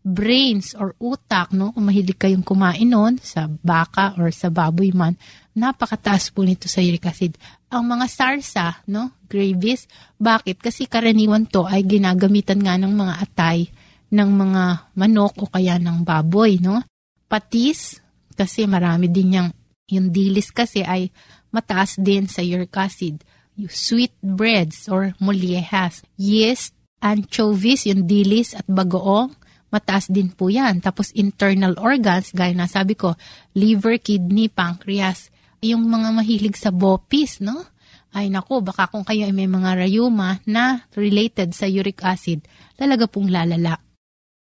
brains 0.09 0.73
or 0.73 0.97
utak, 0.97 1.53
no? 1.53 1.75
Kung 1.77 1.91
mahilig 1.91 2.17
kayong 2.17 2.47
kumain 2.47 2.89
noon 2.89 3.21
sa 3.21 3.45
baka 3.61 4.17
or 4.17 4.33
sa 4.33 4.49
baboy 4.49 4.89
man, 4.97 5.19
napakataas 5.53 6.33
po 6.33 6.49
nito 6.49 6.71
sa 6.71 6.81
uric 6.81 7.05
acid. 7.05 7.37
Ang 7.69 7.93
mga 7.93 8.07
sarsa, 8.09 8.81
no? 8.89 9.13
Gravies. 9.29 9.85
Bakit? 10.17 10.65
Kasi 10.65 10.89
karaniwan 10.89 11.45
to 11.45 11.69
ay 11.69 11.85
ginagamitan 11.85 12.63
nga 12.65 12.81
ng 12.81 12.93
mga 12.95 13.15
atay 13.21 13.69
ng 14.09 14.31
mga 14.33 14.63
manok 14.97 15.37
o 15.45 15.53
kaya 15.53 15.77
ng 15.77 16.01
baboy, 16.01 16.57
no? 16.63 16.81
Patis, 17.29 18.01
kasi 18.33 18.65
marami 18.65 19.13
din 19.13 19.37
yung, 19.37 19.51
yung 19.93 20.09
dilis 20.09 20.49
kasi 20.49 20.81
ay 20.81 21.13
mataas 21.53 22.01
din 22.01 22.25
sa 22.25 22.41
uric 22.41 22.73
acid. 22.73 23.21
Sweet 23.59 24.15
breads 24.23 24.87
or 24.89 25.13
mollejas. 25.19 26.07
Yeast, 26.15 26.78
anchovies, 26.99 27.87
yung 27.87 28.07
dilis 28.07 28.55
at 28.55 28.67
bagoong 28.67 29.35
mataas 29.69 30.09
din 30.09 30.33
po 30.33 30.49
yan. 30.49 30.81
Tapos 30.81 31.13
internal 31.13 31.77
organs, 31.77 32.33
gaya 32.33 32.53
na 32.57 32.69
sabi 32.69 32.97
ko, 32.97 33.15
liver, 33.53 34.01
kidney, 34.01 34.49
pancreas, 34.49 35.29
yung 35.61 35.87
mga 35.91 36.09
mahilig 36.15 36.57
sa 36.57 36.73
bopis, 36.73 37.43
no? 37.43 37.67
Ay 38.09 38.33
nako, 38.33 38.65
baka 38.65 38.89
kung 38.89 39.05
kayo 39.05 39.29
ay 39.29 39.35
may 39.37 39.51
mga 39.51 39.85
rayuma 39.85 40.41
na 40.49 40.89
related 40.97 41.53
sa 41.53 41.69
uric 41.69 42.01
acid, 42.01 42.41
talaga 42.79 43.05
pong 43.05 43.29
lalala. 43.29 43.77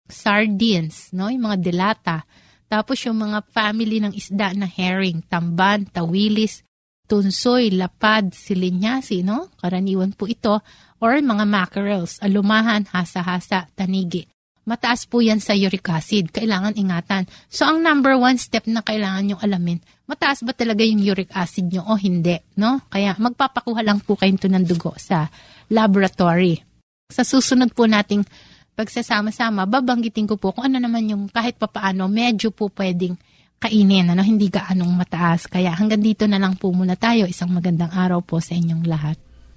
Sardines, 0.04 1.08
no? 1.16 1.32
Yung 1.32 1.49
mga 1.49 1.58
delata. 1.64 2.28
Tapos 2.68 3.00
yung 3.08 3.16
mga 3.25 3.40
family 3.49 4.04
ng 4.04 4.12
isda 4.12 4.52
na 4.52 4.68
herring, 4.68 5.25
tamban, 5.25 5.88
tawilis, 5.88 6.61
tunsoy, 7.08 7.73
lapad, 7.73 8.37
silinyasi, 8.37 9.25
no? 9.25 9.49
Karaniwan 9.56 10.12
po 10.12 10.28
ito. 10.28 10.61
Or 11.02 11.18
mga 11.18 11.44
mackerels, 11.44 12.18
alumahan, 12.22 12.86
hasa-hasa, 12.90 13.68
tanigi 13.74 14.28
mataas 14.64 15.04
po 15.04 15.20
yan 15.20 15.38
sa 15.38 15.52
uric 15.52 15.84
acid. 15.92 16.32
Kailangan 16.32 16.76
ingatan. 16.76 17.28
So, 17.52 17.68
ang 17.68 17.84
number 17.84 18.16
one 18.16 18.40
step 18.40 18.64
na 18.66 18.80
kailangan 18.80 19.24
nyo 19.28 19.36
alamin, 19.40 19.78
mataas 20.08 20.42
ba 20.42 20.56
talaga 20.56 20.82
yung 20.82 21.04
uric 21.04 21.30
acid 21.36 21.70
nyo 21.70 21.84
o 21.84 21.96
hindi? 22.00 22.40
No? 22.58 22.80
Kaya 22.88 23.14
magpapakuha 23.16 23.80
lang 23.84 24.00
po 24.02 24.16
kayo 24.16 24.34
ng 24.34 24.64
dugo 24.64 24.96
sa 24.96 25.28
laboratory. 25.68 26.58
Sa 27.12 27.22
susunod 27.22 27.76
po 27.76 27.84
nating 27.84 28.24
pagsasama-sama, 28.74 29.68
babanggitin 29.68 30.26
ko 30.26 30.40
po 30.40 30.50
kung 30.56 30.66
ano 30.66 30.80
naman 30.82 31.06
yung 31.06 31.24
kahit 31.30 31.60
papaano, 31.60 32.08
medyo 32.10 32.50
po 32.50 32.72
pwedeng 32.74 33.14
kainin, 33.60 34.12
ano, 34.12 34.20
hindi 34.20 34.50
gaanong 34.50 34.92
mataas. 34.92 35.46
Kaya 35.46 35.72
hanggang 35.76 36.02
dito 36.02 36.28
na 36.28 36.36
lang 36.36 36.58
po 36.58 36.68
muna 36.74 36.98
tayo. 36.98 37.24
Isang 37.24 37.54
magandang 37.54 37.92
araw 37.96 38.20
po 38.20 38.42
sa 38.42 38.52
inyong 38.52 38.84
lahat. 38.84 39.16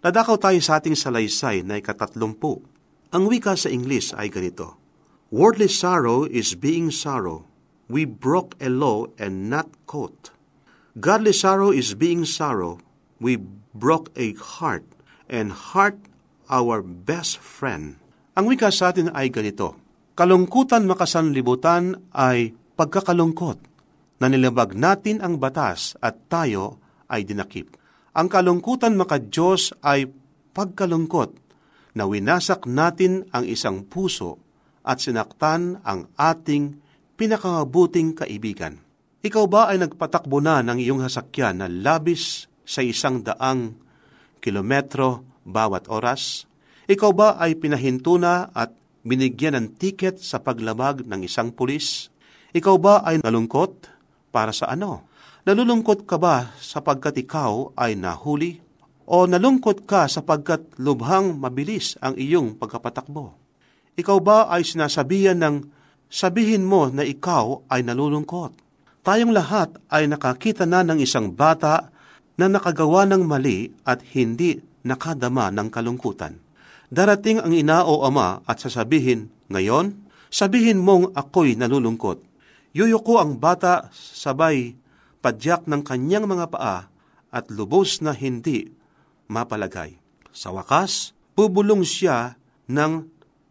Nadakaw 0.00 0.40
tayo 0.40 0.56
sa 0.64 0.80
ating 0.80 0.96
salaysay 0.96 1.60
na 1.60 1.76
ikatatlumpu. 1.76 2.64
Ang 3.12 3.28
wika 3.28 3.52
sa 3.52 3.68
Ingles 3.68 4.16
ay 4.16 4.32
ganito, 4.32 4.80
Worldly 5.28 5.68
sorrow 5.68 6.24
is 6.24 6.56
being 6.56 6.88
sorrow. 6.88 7.49
We 7.90 8.06
broke 8.06 8.54
a 8.62 8.70
law 8.70 9.10
and 9.18 9.50
not 9.50 9.66
caught. 9.90 10.30
Godly 10.94 11.34
sorrow 11.34 11.74
is 11.74 11.98
being 11.98 12.22
sorrow. 12.22 12.78
We 13.18 13.42
broke 13.74 14.14
a 14.14 14.38
heart, 14.38 14.86
and 15.26 15.50
heart 15.50 15.98
our 16.46 16.86
best 16.86 17.42
friend. 17.42 17.98
Ang 18.38 18.46
wika 18.46 18.70
sa 18.70 18.94
atin 18.94 19.10
ay 19.10 19.34
ganito, 19.34 19.74
Kalungkutan 20.14 20.84
makasanlibutan 20.84 22.12
ay 22.12 22.52
pagkakalungkot 22.76 23.58
na 24.20 24.26
nilabag 24.28 24.76
natin 24.76 25.24
ang 25.24 25.40
batas 25.40 25.96
at 25.98 26.28
tayo 26.28 26.76
ay 27.08 27.24
dinakip. 27.24 27.72
Ang 28.12 28.28
kalungkutan 28.28 29.00
makadiyos 29.00 29.72
ay 29.80 30.12
pagkalungkot 30.52 31.32
na 31.96 32.04
winasak 32.04 32.68
natin 32.68 33.24
ang 33.32 33.48
isang 33.48 33.86
puso 33.88 34.36
at 34.84 35.00
sinaktan 35.00 35.80
ang 35.88 36.12
ating 36.20 36.84
pinakabuting 37.20 38.16
kaibigan. 38.16 38.80
Ikaw 39.20 39.44
ba 39.44 39.68
ay 39.68 39.84
nagpatakbo 39.84 40.40
na 40.40 40.64
ng 40.64 40.80
iyong 40.80 41.04
hasakyan 41.04 41.60
na 41.60 41.68
labis 41.68 42.48
sa 42.64 42.80
isang 42.80 43.20
daang 43.20 43.76
kilometro 44.40 45.28
bawat 45.44 45.92
oras? 45.92 46.48
Ikaw 46.88 47.10
ba 47.12 47.36
ay 47.36 47.60
pinahinto 47.60 48.16
na 48.16 48.48
at 48.56 48.72
binigyan 49.04 49.52
ng 49.60 49.76
tiket 49.76 50.16
sa 50.16 50.40
paglabag 50.40 51.04
ng 51.04 51.20
isang 51.20 51.52
pulis? 51.52 52.08
Ikaw 52.56 52.76
ba 52.80 53.04
ay 53.04 53.20
nalungkot? 53.20 53.92
Para 54.32 54.56
sa 54.56 54.72
ano? 54.72 55.04
Nalulungkot 55.44 56.08
ka 56.08 56.16
ba 56.16 56.56
sapagkat 56.56 57.20
ikaw 57.20 57.76
ay 57.76 58.00
nahuli? 58.00 58.64
O 59.04 59.28
nalungkot 59.28 59.84
ka 59.84 60.08
sapagkat 60.08 60.64
lubhang 60.80 61.36
mabilis 61.36 62.00
ang 62.00 62.16
iyong 62.16 62.56
pagkapatakbo? 62.56 63.36
Ikaw 64.00 64.18
ba 64.24 64.48
ay 64.48 64.64
sinasabihan 64.64 65.36
ng 65.36 65.79
sabihin 66.10 66.66
mo 66.66 66.90
na 66.90 67.06
ikaw 67.06 67.64
ay 67.70 67.86
nalulungkot? 67.86 68.52
Tayong 69.00 69.32
lahat 69.32 69.80
ay 69.88 70.10
nakakita 70.10 70.68
na 70.68 70.84
ng 70.84 71.00
isang 71.00 71.32
bata 71.32 71.88
na 72.36 72.52
nakagawa 72.52 73.08
ng 73.08 73.24
mali 73.24 73.72
at 73.88 74.04
hindi 74.12 74.60
nakadama 74.84 75.48
ng 75.48 75.72
kalungkutan. 75.72 76.36
Darating 76.90 77.40
ang 77.40 77.54
ina 77.54 77.86
o 77.86 78.04
ama 78.04 78.42
at 78.44 78.60
sasabihin, 78.60 79.30
Ngayon, 79.48 79.94
sabihin 80.28 80.82
mong 80.82 81.16
ako'y 81.16 81.56
nalulungkot. 81.56 82.20
Yuyuko 82.76 83.18
ang 83.22 83.38
bata 83.38 83.90
sabay 83.94 84.74
padyak 85.24 85.66
ng 85.66 85.82
kanyang 85.82 86.26
mga 86.26 86.46
paa 86.50 86.86
at 87.30 87.44
lubos 87.50 88.02
na 88.02 88.14
hindi 88.14 88.70
mapalagay. 89.30 89.98
Sa 90.30 90.54
wakas, 90.54 91.14
bubulong 91.34 91.82
siya 91.82 92.38
ng 92.70 93.06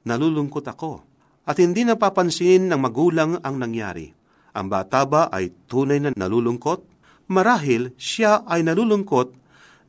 nalulungkot 0.07 0.65
ako. 0.67 1.08
At 1.49 1.57
hindi 1.57 1.81
napapansin 1.81 2.69
ng 2.69 2.77
magulang 2.77 3.41
ang 3.41 3.57
nangyari. 3.57 4.13
Ang 4.53 4.69
bata 4.69 5.01
ba 5.09 5.33
ay 5.33 5.49
tunay 5.65 5.97
na 5.97 6.13
nalulungkot? 6.13 6.85
Marahil 7.25 7.97
siya 7.97 8.45
ay 8.45 8.61
nalulungkot 8.61 9.33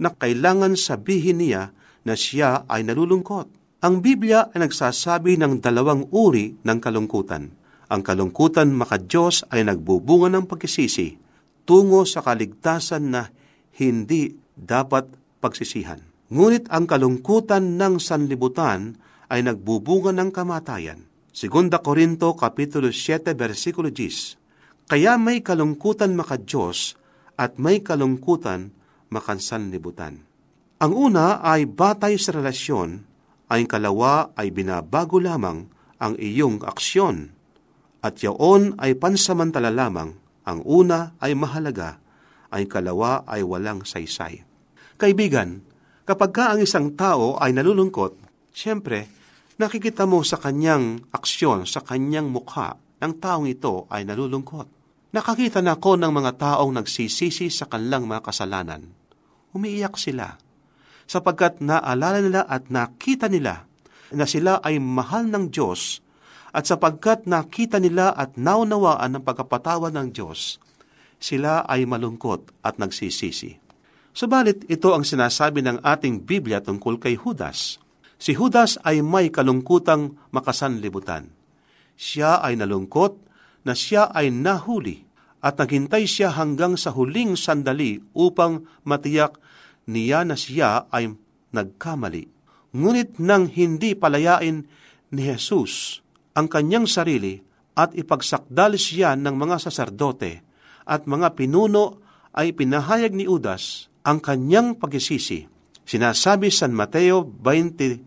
na 0.01 0.09
kailangan 0.17 0.73
sabihin 0.73 1.45
niya 1.45 1.77
na 2.09 2.17
siya 2.17 2.65
ay 2.65 2.89
nalulungkot. 2.89 3.53
Ang 3.85 4.01
Biblia 4.01 4.49
ay 4.57 4.65
nagsasabi 4.65 5.37
ng 5.37 5.61
dalawang 5.61 6.09
uri 6.09 6.57
ng 6.65 6.79
kalungkutan. 6.81 7.53
Ang 7.93 8.01
kalungkutan 8.09 8.73
makadiyos 8.73 9.45
ay 9.53 9.69
nagbubunga 9.69 10.33
ng 10.33 10.49
pagkisisi 10.49 11.21
tungo 11.69 12.09
sa 12.09 12.25
kaligtasan 12.25 13.05
na 13.13 13.29
hindi 13.77 14.33
dapat 14.57 15.13
pagsisihan. 15.45 16.01
Ngunit 16.33 16.73
ang 16.73 16.89
kalungkutan 16.89 17.77
ng 17.77 18.01
sanlibutan 18.01 18.97
ay 19.29 19.45
nagbubunga 19.45 20.17
ng 20.17 20.33
kamatayan. 20.33 21.10
Segunda 21.31 21.79
Korinto 21.79 22.35
Kapitulo 22.35 22.91
7 22.91 23.39
versikulo 23.39 23.87
10 23.95 24.91
Kaya 24.91 25.15
may 25.15 25.47
kalungkutan 25.47 26.19
makadiyos 26.19 26.99
at 27.39 27.55
may 27.55 27.87
kalungkutan 27.87 28.75
makansanlibutan. 29.15 30.27
Ang 30.83 30.93
una 30.93 31.39
ay 31.39 31.71
batay 31.71 32.19
sa 32.19 32.35
relasyon, 32.35 33.07
ay 33.47 33.63
kalawa 33.71 34.35
ay 34.35 34.51
binabago 34.51 35.23
lamang 35.23 35.71
ang 36.03 36.19
iyong 36.19 36.67
aksyon, 36.67 37.31
at 38.03 38.19
yaon 38.19 38.75
ay 38.83 38.99
pansamantala 38.99 39.71
lamang, 39.71 40.19
ang 40.43 40.67
una 40.67 41.15
ay 41.23 41.39
mahalaga, 41.39 42.03
ay 42.51 42.67
kalawa 42.67 43.23
ay 43.31 43.47
walang 43.47 43.87
saysay. 43.87 44.43
Kaibigan, 44.99 45.63
kapag 46.03 46.35
ka 46.35 46.45
ang 46.51 46.59
isang 46.59 46.99
tao 46.99 47.39
ay 47.39 47.55
nalulungkot, 47.55 48.19
siyempre, 48.51 49.20
nakikita 49.61 50.09
mo 50.09 50.25
sa 50.25 50.41
kanyang 50.41 51.05
aksyon, 51.13 51.69
sa 51.69 51.85
kanyang 51.85 52.33
mukha, 52.33 52.81
ng 53.05 53.13
taong 53.21 53.45
ito 53.45 53.85
ay 53.93 54.09
nalulungkot. 54.09 54.67
Nakakita 55.13 55.61
na 55.61 55.77
ako 55.77 56.01
ng 56.01 56.13
mga 56.13 56.33
taong 56.41 56.73
nagsisisi 56.81 57.53
sa 57.53 57.69
kanilang 57.69 58.09
mga 58.09 58.25
kasalanan. 58.25 58.89
Umiiyak 59.53 60.01
sila, 60.01 60.41
sapagkat 61.05 61.61
naalala 61.61 62.23
nila 62.23 62.43
at 62.49 62.73
nakita 62.73 63.29
nila 63.29 63.69
na 64.15 64.25
sila 64.25 64.63
ay 64.65 64.79
mahal 64.81 65.27
ng 65.29 65.51
Diyos 65.51 66.01
at 66.55 66.65
sapagkat 66.65 67.27
nakita 67.27 67.83
nila 67.83 68.15
at 68.15 68.39
naunawaan 68.39 69.19
ng 69.19 69.23
pagkapatawa 69.23 69.91
ng 69.91 70.15
Diyos, 70.15 70.63
sila 71.19 71.67
ay 71.67 71.85
malungkot 71.85 72.65
at 72.65 72.79
nagsisisi. 72.79 73.59
Subalit 74.11 74.67
ito 74.67 74.91
ang 74.91 75.07
sinasabi 75.07 75.63
ng 75.63 75.83
ating 75.83 76.27
Biblia 76.27 76.59
tungkol 76.59 76.99
kay 76.99 77.15
Judas. 77.15 77.79
Si 78.21 78.37
Judas 78.37 78.77
ay 78.85 79.01
may 79.01 79.33
kalungkutang 79.33 80.21
makasanlibutan. 80.29 81.33
Siya 81.97 82.45
ay 82.45 82.61
nalungkot 82.61 83.17
na 83.65 83.73
siya 83.73 84.13
ay 84.13 84.29
nahuli 84.29 85.09
at 85.41 85.57
naghintay 85.57 86.05
siya 86.05 86.37
hanggang 86.37 86.77
sa 86.77 86.93
huling 86.93 87.33
sandali 87.33 87.97
upang 88.13 88.69
matiyak 88.85 89.41
niya 89.89 90.29
na 90.29 90.37
siya 90.37 90.85
ay 90.93 91.17
nagkamali. 91.57 92.29
Ngunit 92.77 93.17
nang 93.17 93.49
hindi 93.49 93.97
palayain 93.97 94.69
ni 95.17 95.23
Jesus 95.25 96.05
ang 96.37 96.53
kanyang 96.53 96.85
sarili 96.85 97.41
at 97.73 97.97
ipagsakdal 97.97 98.77
siya 98.77 99.17
ng 99.17 99.33
mga 99.33 99.57
saserdote 99.65 100.45
at 100.85 101.09
mga 101.09 101.41
pinuno 101.41 102.05
ay 102.37 102.53
pinahayag 102.53 103.17
ni 103.17 103.25
Judas 103.25 103.89
ang 104.05 104.21
kanyang 104.21 104.77
pagisisi 104.77 105.49
Sinasabi 105.91 106.55
San 106.55 106.71
Mateo 106.71 107.27
27 107.43 108.07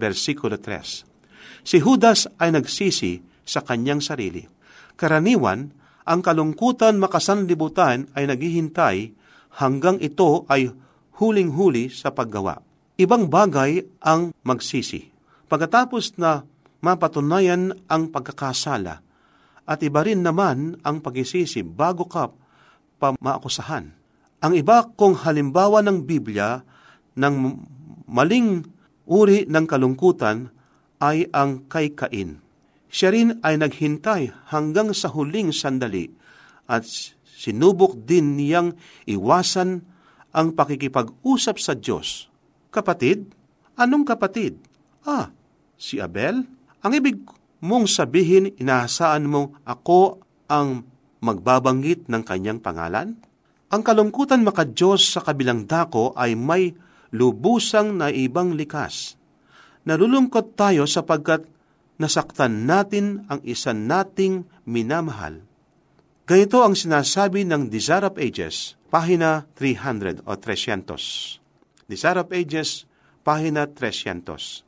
versikulo 0.00 0.56
3. 0.56 1.68
Si 1.68 1.76
Judas 1.76 2.24
ay 2.40 2.48
nagsisi 2.48 3.20
sa 3.44 3.60
kanyang 3.60 4.00
sarili. 4.00 4.48
Karaniwan, 4.96 5.68
ang 6.08 6.20
kalungkutan 6.24 6.96
makasanlibutan 6.96 8.08
ay 8.16 8.24
naghihintay 8.24 9.12
hanggang 9.60 10.00
ito 10.00 10.48
ay 10.48 10.72
huling-huli 11.20 11.92
sa 11.92 12.08
paggawa. 12.08 12.64
Ibang 12.96 13.28
bagay 13.28 13.84
ang 14.00 14.32
magsisi. 14.40 15.12
Pagkatapos 15.44 16.16
na 16.16 16.48
mapatunayan 16.80 17.76
ang 17.84 18.08
pagkakasala, 18.08 19.04
at 19.68 19.78
iba 19.84 20.00
rin 20.08 20.24
naman 20.24 20.80
ang 20.80 21.04
pagisisi 21.04 21.60
bago 21.60 22.08
ka 22.08 22.32
pa 22.96 23.12
maakusahan. 23.20 23.92
Ang 24.40 24.52
iba 24.56 24.88
kong 24.96 25.20
halimbawa 25.28 25.84
ng 25.84 26.08
Biblia 26.08 26.64
ng 27.20 27.36
maling 28.08 28.64
uri 29.04 29.44
ng 29.44 29.64
kalungkutan 29.68 30.48
ay 31.04 31.28
ang 31.36 31.68
kay 31.68 31.92
Cain. 31.92 32.40
Siya 32.90 33.12
rin 33.12 33.38
ay 33.44 33.60
naghintay 33.60 34.50
hanggang 34.50 34.90
sa 34.96 35.12
huling 35.12 35.54
sandali 35.54 36.10
at 36.66 36.82
sinubok 37.24 37.94
din 38.02 38.34
niyang 38.40 38.74
iwasan 39.06 39.86
ang 40.30 40.54
pakikipag-usap 40.54 41.56
sa 41.58 41.72
Diyos. 41.78 42.30
Kapatid? 42.70 43.30
Anong 43.78 44.06
kapatid? 44.06 44.58
Ah, 45.02 45.32
si 45.74 45.98
Abel? 45.98 46.46
Ang 46.82 46.92
ibig 46.94 47.18
mong 47.62 47.90
sabihin, 47.90 48.54
inahasaan 48.58 49.26
mong 49.26 49.58
ako 49.66 50.22
ang 50.46 50.86
magbabanggit 51.22 52.06
ng 52.06 52.22
kanyang 52.22 52.60
pangalan? 52.62 53.18
Ang 53.70 53.82
kalungkutan 53.86 54.42
makadiyos 54.42 55.14
sa 55.14 55.22
kabilang 55.22 55.66
dako 55.66 56.10
ay 56.18 56.34
may 56.34 56.74
lubusang 57.10 57.98
na 57.98 58.10
ibang 58.10 58.54
likas. 58.54 59.18
Nalulungkot 59.86 60.54
tayo 60.54 60.86
sapagkat 60.86 61.46
nasaktan 62.00 62.66
natin 62.66 63.28
ang 63.28 63.40
isa 63.44 63.74
nating 63.74 64.48
minamahal. 64.64 65.44
Ganito 66.24 66.62
ang 66.62 66.78
sinasabi 66.78 67.42
ng 67.42 67.68
Desire 67.68 68.06
of 68.06 68.14
Ages, 68.14 68.78
pahina 68.86 69.50
300 69.58 70.22
o 70.24 70.32
300. 70.38 71.90
Desire 71.90 72.22
of 72.22 72.30
Ages, 72.30 72.86
pahina 73.26 73.66
300. 73.66 74.62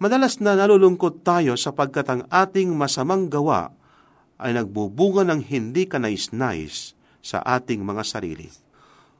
Madalas 0.00 0.42
na 0.42 0.58
nalulungkot 0.58 1.22
tayo 1.22 1.54
sapagkat 1.54 2.08
ang 2.10 2.22
ating 2.28 2.72
masamang 2.74 3.30
gawa 3.30 3.72
ay 4.36 4.52
nagbubunga 4.52 5.22
ng 5.24 5.40
hindi 5.46 5.86
kanais-nais 5.86 6.92
sa 7.24 7.40
ating 7.40 7.80
mga 7.80 8.02
sarili. 8.04 8.52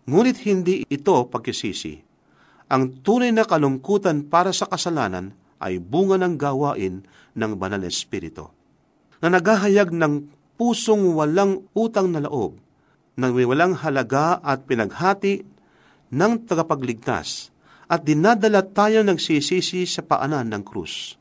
Ngunit 0.04 0.44
hindi 0.44 0.84
ito 0.84 1.16
pagkisisi. 1.24 2.03
Ang 2.74 3.06
tunay 3.06 3.30
na 3.30 3.46
kalungkutan 3.46 4.26
para 4.26 4.50
sa 4.50 4.66
kasalanan 4.66 5.30
ay 5.62 5.78
bunga 5.78 6.18
ng 6.18 6.34
gawain 6.34 7.06
ng 7.38 7.52
banal 7.54 7.78
na 7.78 7.86
espiritu 7.86 8.50
na 9.22 9.30
naghahayag 9.30 9.94
ng 9.94 10.26
pusong 10.58 11.14
walang 11.14 11.70
utang 11.72 12.10
na 12.10 12.26
loob, 12.26 12.58
nang 13.14 13.30
walang 13.30 13.78
halaga 13.78 14.42
at 14.42 14.66
pinaghati 14.66 15.46
ng 16.10 16.32
tagapagligtas 16.50 17.54
at 17.86 18.02
dinadala 18.02 18.66
tayo 18.66 19.06
ng 19.06 19.16
sisisi 19.22 19.86
sa 19.86 20.02
paanan 20.02 20.50
ng 20.50 20.62
krus. 20.66 21.14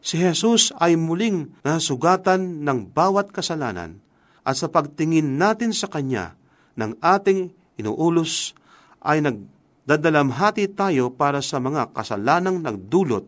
Si 0.00 0.16
Jesus 0.16 0.72
ay 0.80 0.96
muling 0.96 1.52
nasugatan 1.60 2.64
ng 2.64 2.90
bawat 2.96 3.28
kasalanan 3.28 4.00
at 4.40 4.56
sa 4.56 4.72
pagtingin 4.72 5.36
natin 5.36 5.76
sa 5.76 5.86
Kanya 5.86 6.32
ng 6.80 6.96
ating 7.04 7.52
inuulos 7.76 8.56
ay 9.04 9.20
nagdadalamhati 9.84 10.72
tayo 10.72 11.12
para 11.12 11.44
sa 11.44 11.60
mga 11.60 11.92
kasalanang 11.92 12.64
nagdulot 12.64 13.24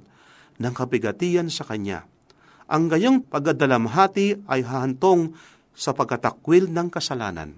ng 0.56 0.72
kabigatian 0.72 1.52
sa 1.52 1.68
Kanya. 1.68 2.08
Ang 2.66 2.90
gayong 2.90 3.28
pagdadalamhati 3.28 4.48
ay 4.48 4.64
hahantong 4.64 5.36
sa 5.76 5.92
pagkatakwil 5.92 6.72
ng 6.72 6.88
kasalanan. 6.88 7.52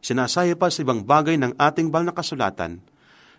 Sinasaya 0.00 0.56
pa 0.56 0.72
sa 0.72 0.82
ibang 0.82 1.04
bagay 1.04 1.36
ng 1.36 1.54
ating 1.60 1.92
bang 1.92 2.08
nakasulatan 2.08 2.80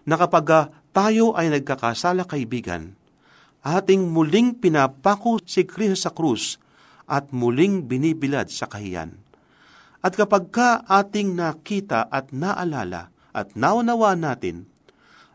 na 0.06 0.16
kapag 0.16 0.70
tayo 0.94 1.34
ay 1.34 1.50
nagkakasala 1.50 2.30
kaibigan, 2.30 2.94
ating 3.66 4.08
muling 4.08 4.56
pinapako 4.56 5.42
si 5.44 5.66
Kristo 5.68 6.08
sa 6.08 6.12
krus 6.14 6.62
at 7.10 7.34
muling 7.34 7.90
binibilad 7.90 8.48
sa 8.48 8.70
kahiyan. 8.70 9.18
At 10.00 10.16
kapag 10.16 10.54
ka 10.54 10.88
ating 10.88 11.36
nakita 11.36 12.08
at 12.08 12.32
naalala 12.32 13.12
at 13.36 13.58
naunawa 13.60 14.16
natin 14.16 14.70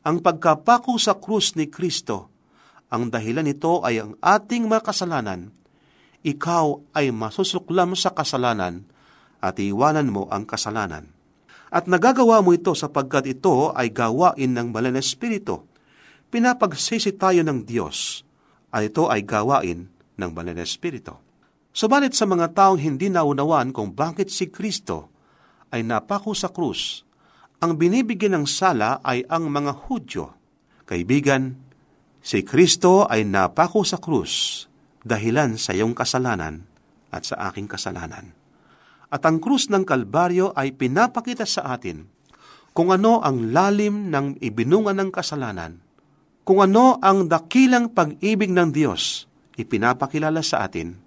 ang 0.05 0.21
pagkapako 0.21 1.01
sa 1.01 1.17
krus 1.17 1.57
ni 1.57 1.73
Kristo, 1.73 2.29
ang 2.93 3.09
dahilan 3.09 3.49
nito 3.49 3.81
ay 3.81 4.05
ang 4.05 4.13
ating 4.21 4.69
mga 4.69 4.93
kasalanan, 4.93 5.49
ikaw 6.21 6.81
ay 6.93 7.09
masusuklam 7.09 7.97
sa 7.97 8.13
kasalanan 8.13 8.85
at 9.41 9.57
iwanan 9.57 10.13
mo 10.13 10.29
ang 10.29 10.45
kasalanan. 10.45 11.09
At 11.75 11.89
nagagawa 11.91 12.45
mo 12.45 12.55
ito 12.55 12.77
sapagkat 12.77 13.35
ito 13.35 13.73
ay 13.75 13.91
gawain 13.91 14.55
ng 14.55 14.71
Banal 14.71 14.95
na 14.95 15.03
Espiritu. 15.03 15.67
Pinapagsisi 16.31 17.17
tayo 17.19 17.43
ng 17.43 17.67
Diyos 17.67 18.23
at 18.71 18.87
ito 18.87 19.11
ay 19.11 19.27
gawain 19.27 19.91
ng 19.91 20.31
Banal 20.31 20.55
na 20.55 20.63
Espiritu. 20.63 21.19
Subalit 21.75 22.15
sa 22.15 22.31
mga 22.31 22.55
taong 22.55 22.79
hindi 22.79 23.11
naunawaan 23.11 23.75
kung 23.75 23.91
bakit 23.91 24.31
si 24.31 24.47
Kristo 24.47 25.11
ay 25.75 25.83
napako 25.83 26.31
sa 26.31 26.47
krus, 26.47 27.03
ang 27.61 27.79
binibigyan 27.79 28.43
ng 28.43 28.47
sala 28.49 28.99
ay 29.05 29.23
ang 29.31 29.51
mga 29.51 29.87
Hudyo. 29.87 30.35
Kaibigan, 30.85 31.55
si 32.21 32.43
Kristo 32.43 33.07
ay 33.09 33.25
napako 33.25 33.85
sa 33.87 34.01
krus 34.01 34.67
dahilan 35.05 35.61
sa 35.61 35.77
iyong 35.77 35.93
kasalanan 35.93 36.65
at 37.13 37.29
sa 37.29 37.51
aking 37.53 37.69
kasalanan. 37.69 38.33
At 39.13 39.23
ang 39.29 39.39
krus 39.39 39.71
ng 39.71 39.87
Kalbaryo 39.87 40.57
ay 40.57 40.75
pinapakita 40.75 41.47
sa 41.47 41.77
atin 41.77 42.09
kung 42.75 42.91
ano 42.91 43.23
ang 43.23 43.55
lalim 43.55 44.11
ng 44.11 44.43
ibinunga 44.43 44.91
ng 44.91 45.15
kasalanan, 45.15 45.79
kung 46.43 46.59
ano 46.59 46.99
ang 46.99 47.31
dakilang 47.31 47.95
pag-ibig 47.95 48.51
ng 48.51 48.75
Diyos 48.75 49.31
ipinapakilala 49.55 50.43
sa 50.43 50.67
atin, 50.67 50.99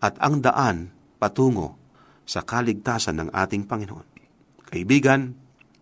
at 0.00 0.16
ang 0.18 0.40
daan 0.40 0.90
patungo 1.20 1.78
sa 2.24 2.42
kaligtasan 2.42 3.20
ng 3.22 3.28
ating 3.30 3.68
Panginoon. 3.68 4.08
Kaibigan, 4.66 5.36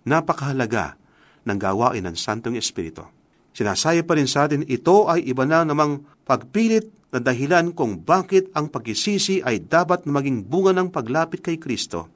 napakahalaga 0.07 0.97
ng 1.45 1.59
gawain 1.59 2.05
ng 2.07 2.17
Santong 2.17 2.57
Espiritu. 2.57 3.05
Sinasaya 3.51 4.07
pa 4.07 4.15
rin 4.15 4.31
sa 4.31 4.47
atin, 4.47 4.63
ito 4.67 5.11
ay 5.11 5.27
iba 5.27 5.43
na 5.45 5.67
namang 5.67 6.07
pagpilit 6.23 6.87
na 7.11 7.19
dahilan 7.19 7.75
kung 7.75 7.99
bakit 7.99 8.49
ang 8.55 8.71
pagisisi 8.71 9.43
ay 9.43 9.67
dapat 9.67 10.07
na 10.07 10.23
maging 10.23 10.47
bunga 10.47 10.71
ng 10.77 10.89
paglapit 10.95 11.43
kay 11.43 11.59
Kristo. 11.59 12.07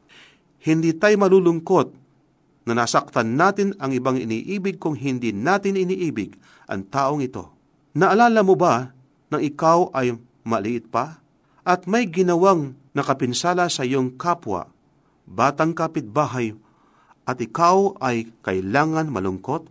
Hindi 0.62 0.94
tayo 0.94 1.18
malulungkot 1.18 1.88
na 2.64 2.72
nasaktan 2.72 3.34
natin 3.34 3.74
ang 3.82 3.90
ibang 3.90 4.16
iniibig 4.16 4.78
kung 4.78 4.94
hindi 4.94 5.34
natin 5.34 5.76
iniibig 5.76 6.38
ang 6.70 6.86
taong 6.86 7.20
ito. 7.20 7.50
Naalala 7.98 8.40
mo 8.46 8.54
ba 8.54 8.94
na 9.28 9.42
ikaw 9.42 9.90
ay 9.92 10.16
maliit 10.46 10.88
pa? 10.88 11.24
at 11.64 11.88
may 11.88 12.04
ginawang 12.04 12.76
nakapinsala 12.92 13.66
sa 13.72 13.82
iyong 13.82 14.14
kapwa, 14.20 14.68
batang 15.24 15.72
kapitbahay, 15.72 16.52
at 17.24 17.40
ikaw 17.40 17.96
ay 18.00 18.28
kailangan 18.44 19.08
malungkot? 19.08 19.68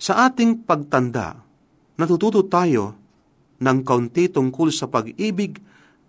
Sa 0.00 0.26
ating 0.26 0.64
pagtanda, 0.64 1.36
natututo 2.00 2.46
tayo 2.46 2.96
ng 3.60 3.78
kaunti 3.84 4.32
tungkol 4.32 4.72
sa 4.72 4.88
pag-ibig 4.88 5.60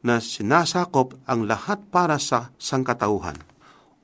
na 0.01 0.17
sinasakop 0.17 1.19
ang 1.27 1.45
lahat 1.45 1.83
para 1.91 2.17
sa 2.17 2.49
sangkatauhan, 2.57 3.37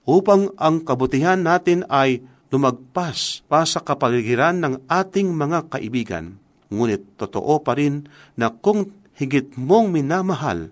upang 0.05 0.53
ang 0.59 0.83
kabutihan 0.83 1.39
natin 1.39 1.87
ay 1.89 2.21
lumagpas 2.53 3.43
pa 3.47 3.63
sa 3.67 3.81
kapaligiran 3.83 4.61
ng 4.61 4.73
ating 4.87 5.33
mga 5.33 5.67
kaibigan. 5.71 6.37
Ngunit 6.67 7.15
totoo 7.15 7.63
pa 7.63 7.75
rin 7.75 8.07
na 8.35 8.51
kung 8.51 8.91
higit 9.15 9.55
mong 9.55 9.91
minamahal 9.91 10.71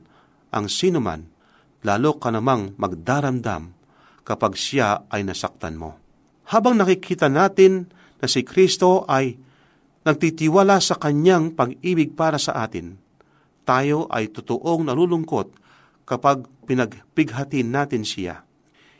ang 0.51 0.65
sinuman, 0.67 1.27
lalo 1.83 2.15
ka 2.19 2.31
namang 2.31 2.75
magdaramdam 2.79 3.74
kapag 4.25 4.57
siya 4.57 5.05
ay 5.13 5.21
nasaktan 5.23 5.77
mo. 5.77 5.95
Habang 6.49 6.75
nakikita 6.75 7.29
natin 7.29 7.93
na 8.19 8.25
si 8.25 8.41
Kristo 8.41 9.05
ay 9.05 9.37
nagtitiwala 10.05 10.81
sa 10.81 10.97
kanyang 10.97 11.53
pag-ibig 11.53 12.17
para 12.17 12.41
sa 12.41 12.65
atin, 12.65 12.97
tayo 13.65 14.05
ay 14.09 14.29
totoong 14.29 14.85
nalulungkot 14.85 15.47
kapag 16.05 16.45
pinagpighatin 16.69 17.73
natin 17.73 18.05
siya. 18.05 18.45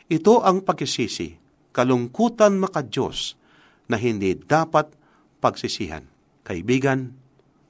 Ito 0.06 0.42
ang 0.42 0.62
pagkisisi, 0.62 1.38
kalungkutan 1.70 2.58
makadiyos 2.58 3.38
na 3.86 3.98
hindi 3.98 4.34
dapat 4.34 4.90
pagsisihan. 5.38 6.02
Kaibigan, 6.46 7.14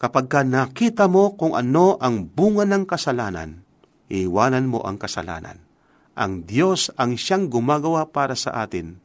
kapag 0.00 0.28
ka 0.28 0.40
nakita 0.44 1.08
mo 1.08 1.36
kung 1.36 1.52
ano 1.52 2.00
ang 2.00 2.28
bunga 2.28 2.64
ng 2.68 2.84
kasalanan, 2.88 3.64
iwanan 4.08 4.68
mo 4.68 4.84
ang 4.84 4.96
kasalanan. 5.00 5.65
Ang 6.16 6.48
Diyos 6.48 6.88
ang 6.96 7.20
siyang 7.20 7.52
gumagawa 7.52 8.08
para 8.08 8.32
sa 8.32 8.64
atin. 8.64 8.96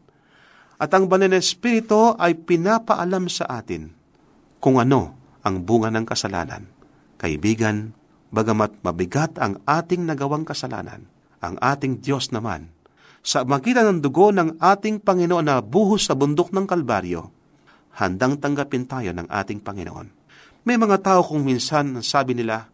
At 0.80 0.96
ang 0.96 1.12
banal 1.12 1.36
na 1.36 1.44
Espiritu 1.44 2.16
ay 2.16 2.40
pinapaalam 2.40 3.28
sa 3.28 3.46
atin 3.52 3.92
kung 4.64 4.80
ano 4.80 5.14
ang 5.44 5.62
bunga 5.68 5.92
ng 5.92 6.08
kasalanan. 6.08 6.72
Kaibigan, 7.20 7.92
bagamat 8.32 8.80
mabigat 8.82 9.36
ang 9.38 9.60
ating 9.68 10.08
nagawang 10.08 10.48
kasalanan, 10.48 11.06
ang 11.44 11.60
ating 11.60 12.00
Diyos 12.00 12.32
naman, 12.32 12.72
sa 13.22 13.46
magitan 13.46 13.86
ng 13.86 14.00
dugo 14.02 14.34
ng 14.34 14.58
ating 14.58 15.04
Panginoon 15.06 15.46
na 15.46 15.62
buhos 15.62 16.10
sa 16.10 16.18
bundok 16.18 16.50
ng 16.50 16.66
Kalbaryo, 16.66 17.30
handang 18.02 18.42
tanggapin 18.42 18.90
tayo 18.90 19.14
ng 19.14 19.30
ating 19.30 19.62
Panginoon. 19.62 20.08
May 20.66 20.78
mga 20.78 21.02
tao 21.06 21.22
kung 21.22 21.46
minsan 21.46 22.02
sabi 22.02 22.34
nila, 22.34 22.70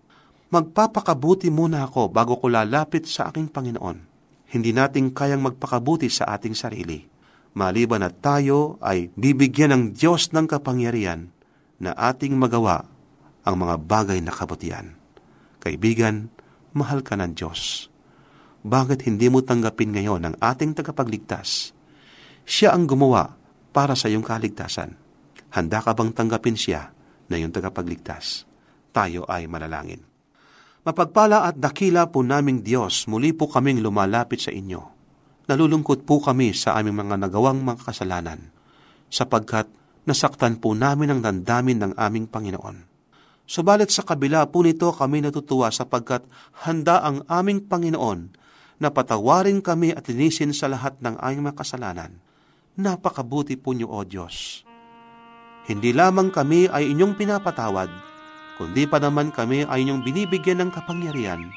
magpapakabuti 0.48 1.52
muna 1.52 1.88
ako 1.88 2.08
bago 2.08 2.40
ko 2.40 2.48
lalapit 2.48 3.04
sa 3.08 3.28
aking 3.28 3.52
Panginoon. 3.52 4.17
Hindi 4.48 4.72
natin 4.72 5.12
kayang 5.12 5.44
magpakabuti 5.44 6.08
sa 6.08 6.32
ating 6.32 6.56
sarili. 6.56 7.04
Maliban 7.58 8.06
at 8.06 8.24
tayo 8.24 8.80
ay 8.80 9.12
bibigyan 9.20 9.76
ng 9.76 9.84
Diyos 9.92 10.32
ng 10.32 10.48
kapangyarihan 10.48 11.28
na 11.84 11.92
ating 11.92 12.32
magawa 12.38 12.88
ang 13.44 13.56
mga 13.60 13.76
bagay 13.84 14.20
na 14.24 14.32
kabutihan. 14.32 14.96
Kaibigan, 15.60 16.32
mahal 16.72 17.04
ka 17.04 17.20
ng 17.20 17.36
Diyos. 17.36 17.92
Bakit 18.64 19.04
hindi 19.04 19.28
mo 19.28 19.44
tanggapin 19.44 19.92
ngayon 19.92 20.32
ang 20.32 20.36
ating 20.40 20.80
tagapagligtas? 20.80 21.76
Siya 22.48 22.72
ang 22.72 22.88
gumawa 22.88 23.36
para 23.76 24.00
sa 24.00 24.08
iyong 24.08 24.24
kaligtasan. 24.24 24.96
Handa 25.52 25.84
ka 25.84 25.92
bang 25.92 26.16
tanggapin 26.16 26.56
siya 26.56 26.96
na 27.28 27.36
iyong 27.36 27.52
tagapagligtas? 27.52 28.48
Tayo 28.96 29.28
ay 29.28 29.52
manalangin. 29.52 30.07
Mapagpala 30.88 31.44
at 31.44 31.60
dakila 31.60 32.08
po 32.08 32.24
naming 32.24 32.64
Diyos, 32.64 33.12
muli 33.12 33.36
po 33.36 33.52
kaming 33.52 33.84
lumalapit 33.84 34.40
sa 34.40 34.56
inyo. 34.56 34.80
Nalulungkot 35.52 36.08
po 36.08 36.24
kami 36.24 36.56
sa 36.56 36.80
aming 36.80 37.04
mga 37.04 37.28
nagawang 37.28 37.60
mga 37.60 37.92
kasalanan, 37.92 38.40
sapagkat 39.12 39.68
nasaktan 40.08 40.56
po 40.56 40.72
namin 40.72 41.12
ang 41.12 41.20
dandamin 41.20 41.84
ng 41.84 41.94
aming 42.00 42.32
Panginoon. 42.32 42.88
Subalit 43.44 43.92
sa 43.92 44.08
kabila 44.08 44.48
po 44.48 44.64
nito 44.64 44.88
kami 44.96 45.28
natutuwa 45.28 45.68
sapagkat 45.76 46.24
handa 46.64 47.04
ang 47.04 47.28
aming 47.28 47.68
Panginoon 47.68 48.32
na 48.80 48.88
patawarin 48.88 49.60
kami 49.60 49.92
at 49.92 50.08
linisin 50.08 50.56
sa 50.56 50.72
lahat 50.72 50.96
ng 51.04 51.20
aming 51.20 51.52
makasalanan. 51.52 52.16
Napakabuti 52.80 53.60
po 53.60 53.76
niyo, 53.76 53.92
O 53.92 54.08
Diyos. 54.08 54.64
Hindi 55.68 55.92
lamang 55.92 56.32
kami 56.32 56.72
ay 56.72 56.96
inyong 56.96 57.20
pinapatawad, 57.20 58.07
kundi 58.58 58.90
pa 58.90 58.98
naman 58.98 59.30
kami 59.30 59.64
ay 59.70 59.86
inyong 59.86 60.02
binibigyan 60.02 60.66
ng 60.66 60.74
kapangyarihan 60.74 61.54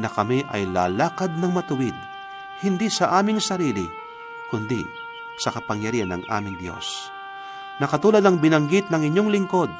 na 0.00 0.08
kami 0.08 0.42
ay 0.48 0.64
lalakad 0.64 1.36
ng 1.36 1.52
matuwid, 1.52 1.94
hindi 2.64 2.88
sa 2.88 3.20
aming 3.20 3.38
sarili, 3.38 3.84
kundi 4.48 4.82
sa 5.36 5.52
kapangyarihan 5.52 6.16
ng 6.16 6.22
aming 6.32 6.56
Diyos. 6.56 7.12
Nakatulad 7.78 8.24
ng 8.24 8.40
binanggit 8.42 8.90
ng 8.90 9.02
inyong 9.06 9.30
lingkod, 9.30 9.70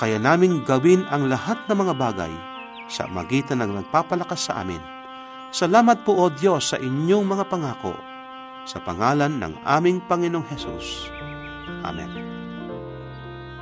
kaya 0.00 0.16
naming 0.16 0.64
gawin 0.64 1.04
ang 1.12 1.28
lahat 1.28 1.60
ng 1.68 1.76
mga 1.76 1.94
bagay 1.98 2.32
sa 2.88 3.04
magitan 3.10 3.60
ng 3.60 3.82
nagpapalakas 3.82 4.48
sa 4.48 4.64
amin. 4.64 4.80
Salamat 5.52 6.00
po 6.08 6.16
o 6.16 6.32
Diyos 6.32 6.72
sa 6.72 6.80
inyong 6.80 7.28
mga 7.28 7.44
pangako, 7.52 7.92
sa 8.64 8.80
pangalan 8.80 9.36
ng 9.36 9.52
aming 9.68 10.00
Panginoong 10.08 10.48
Hesus. 10.48 11.12
Amen. 11.84 12.31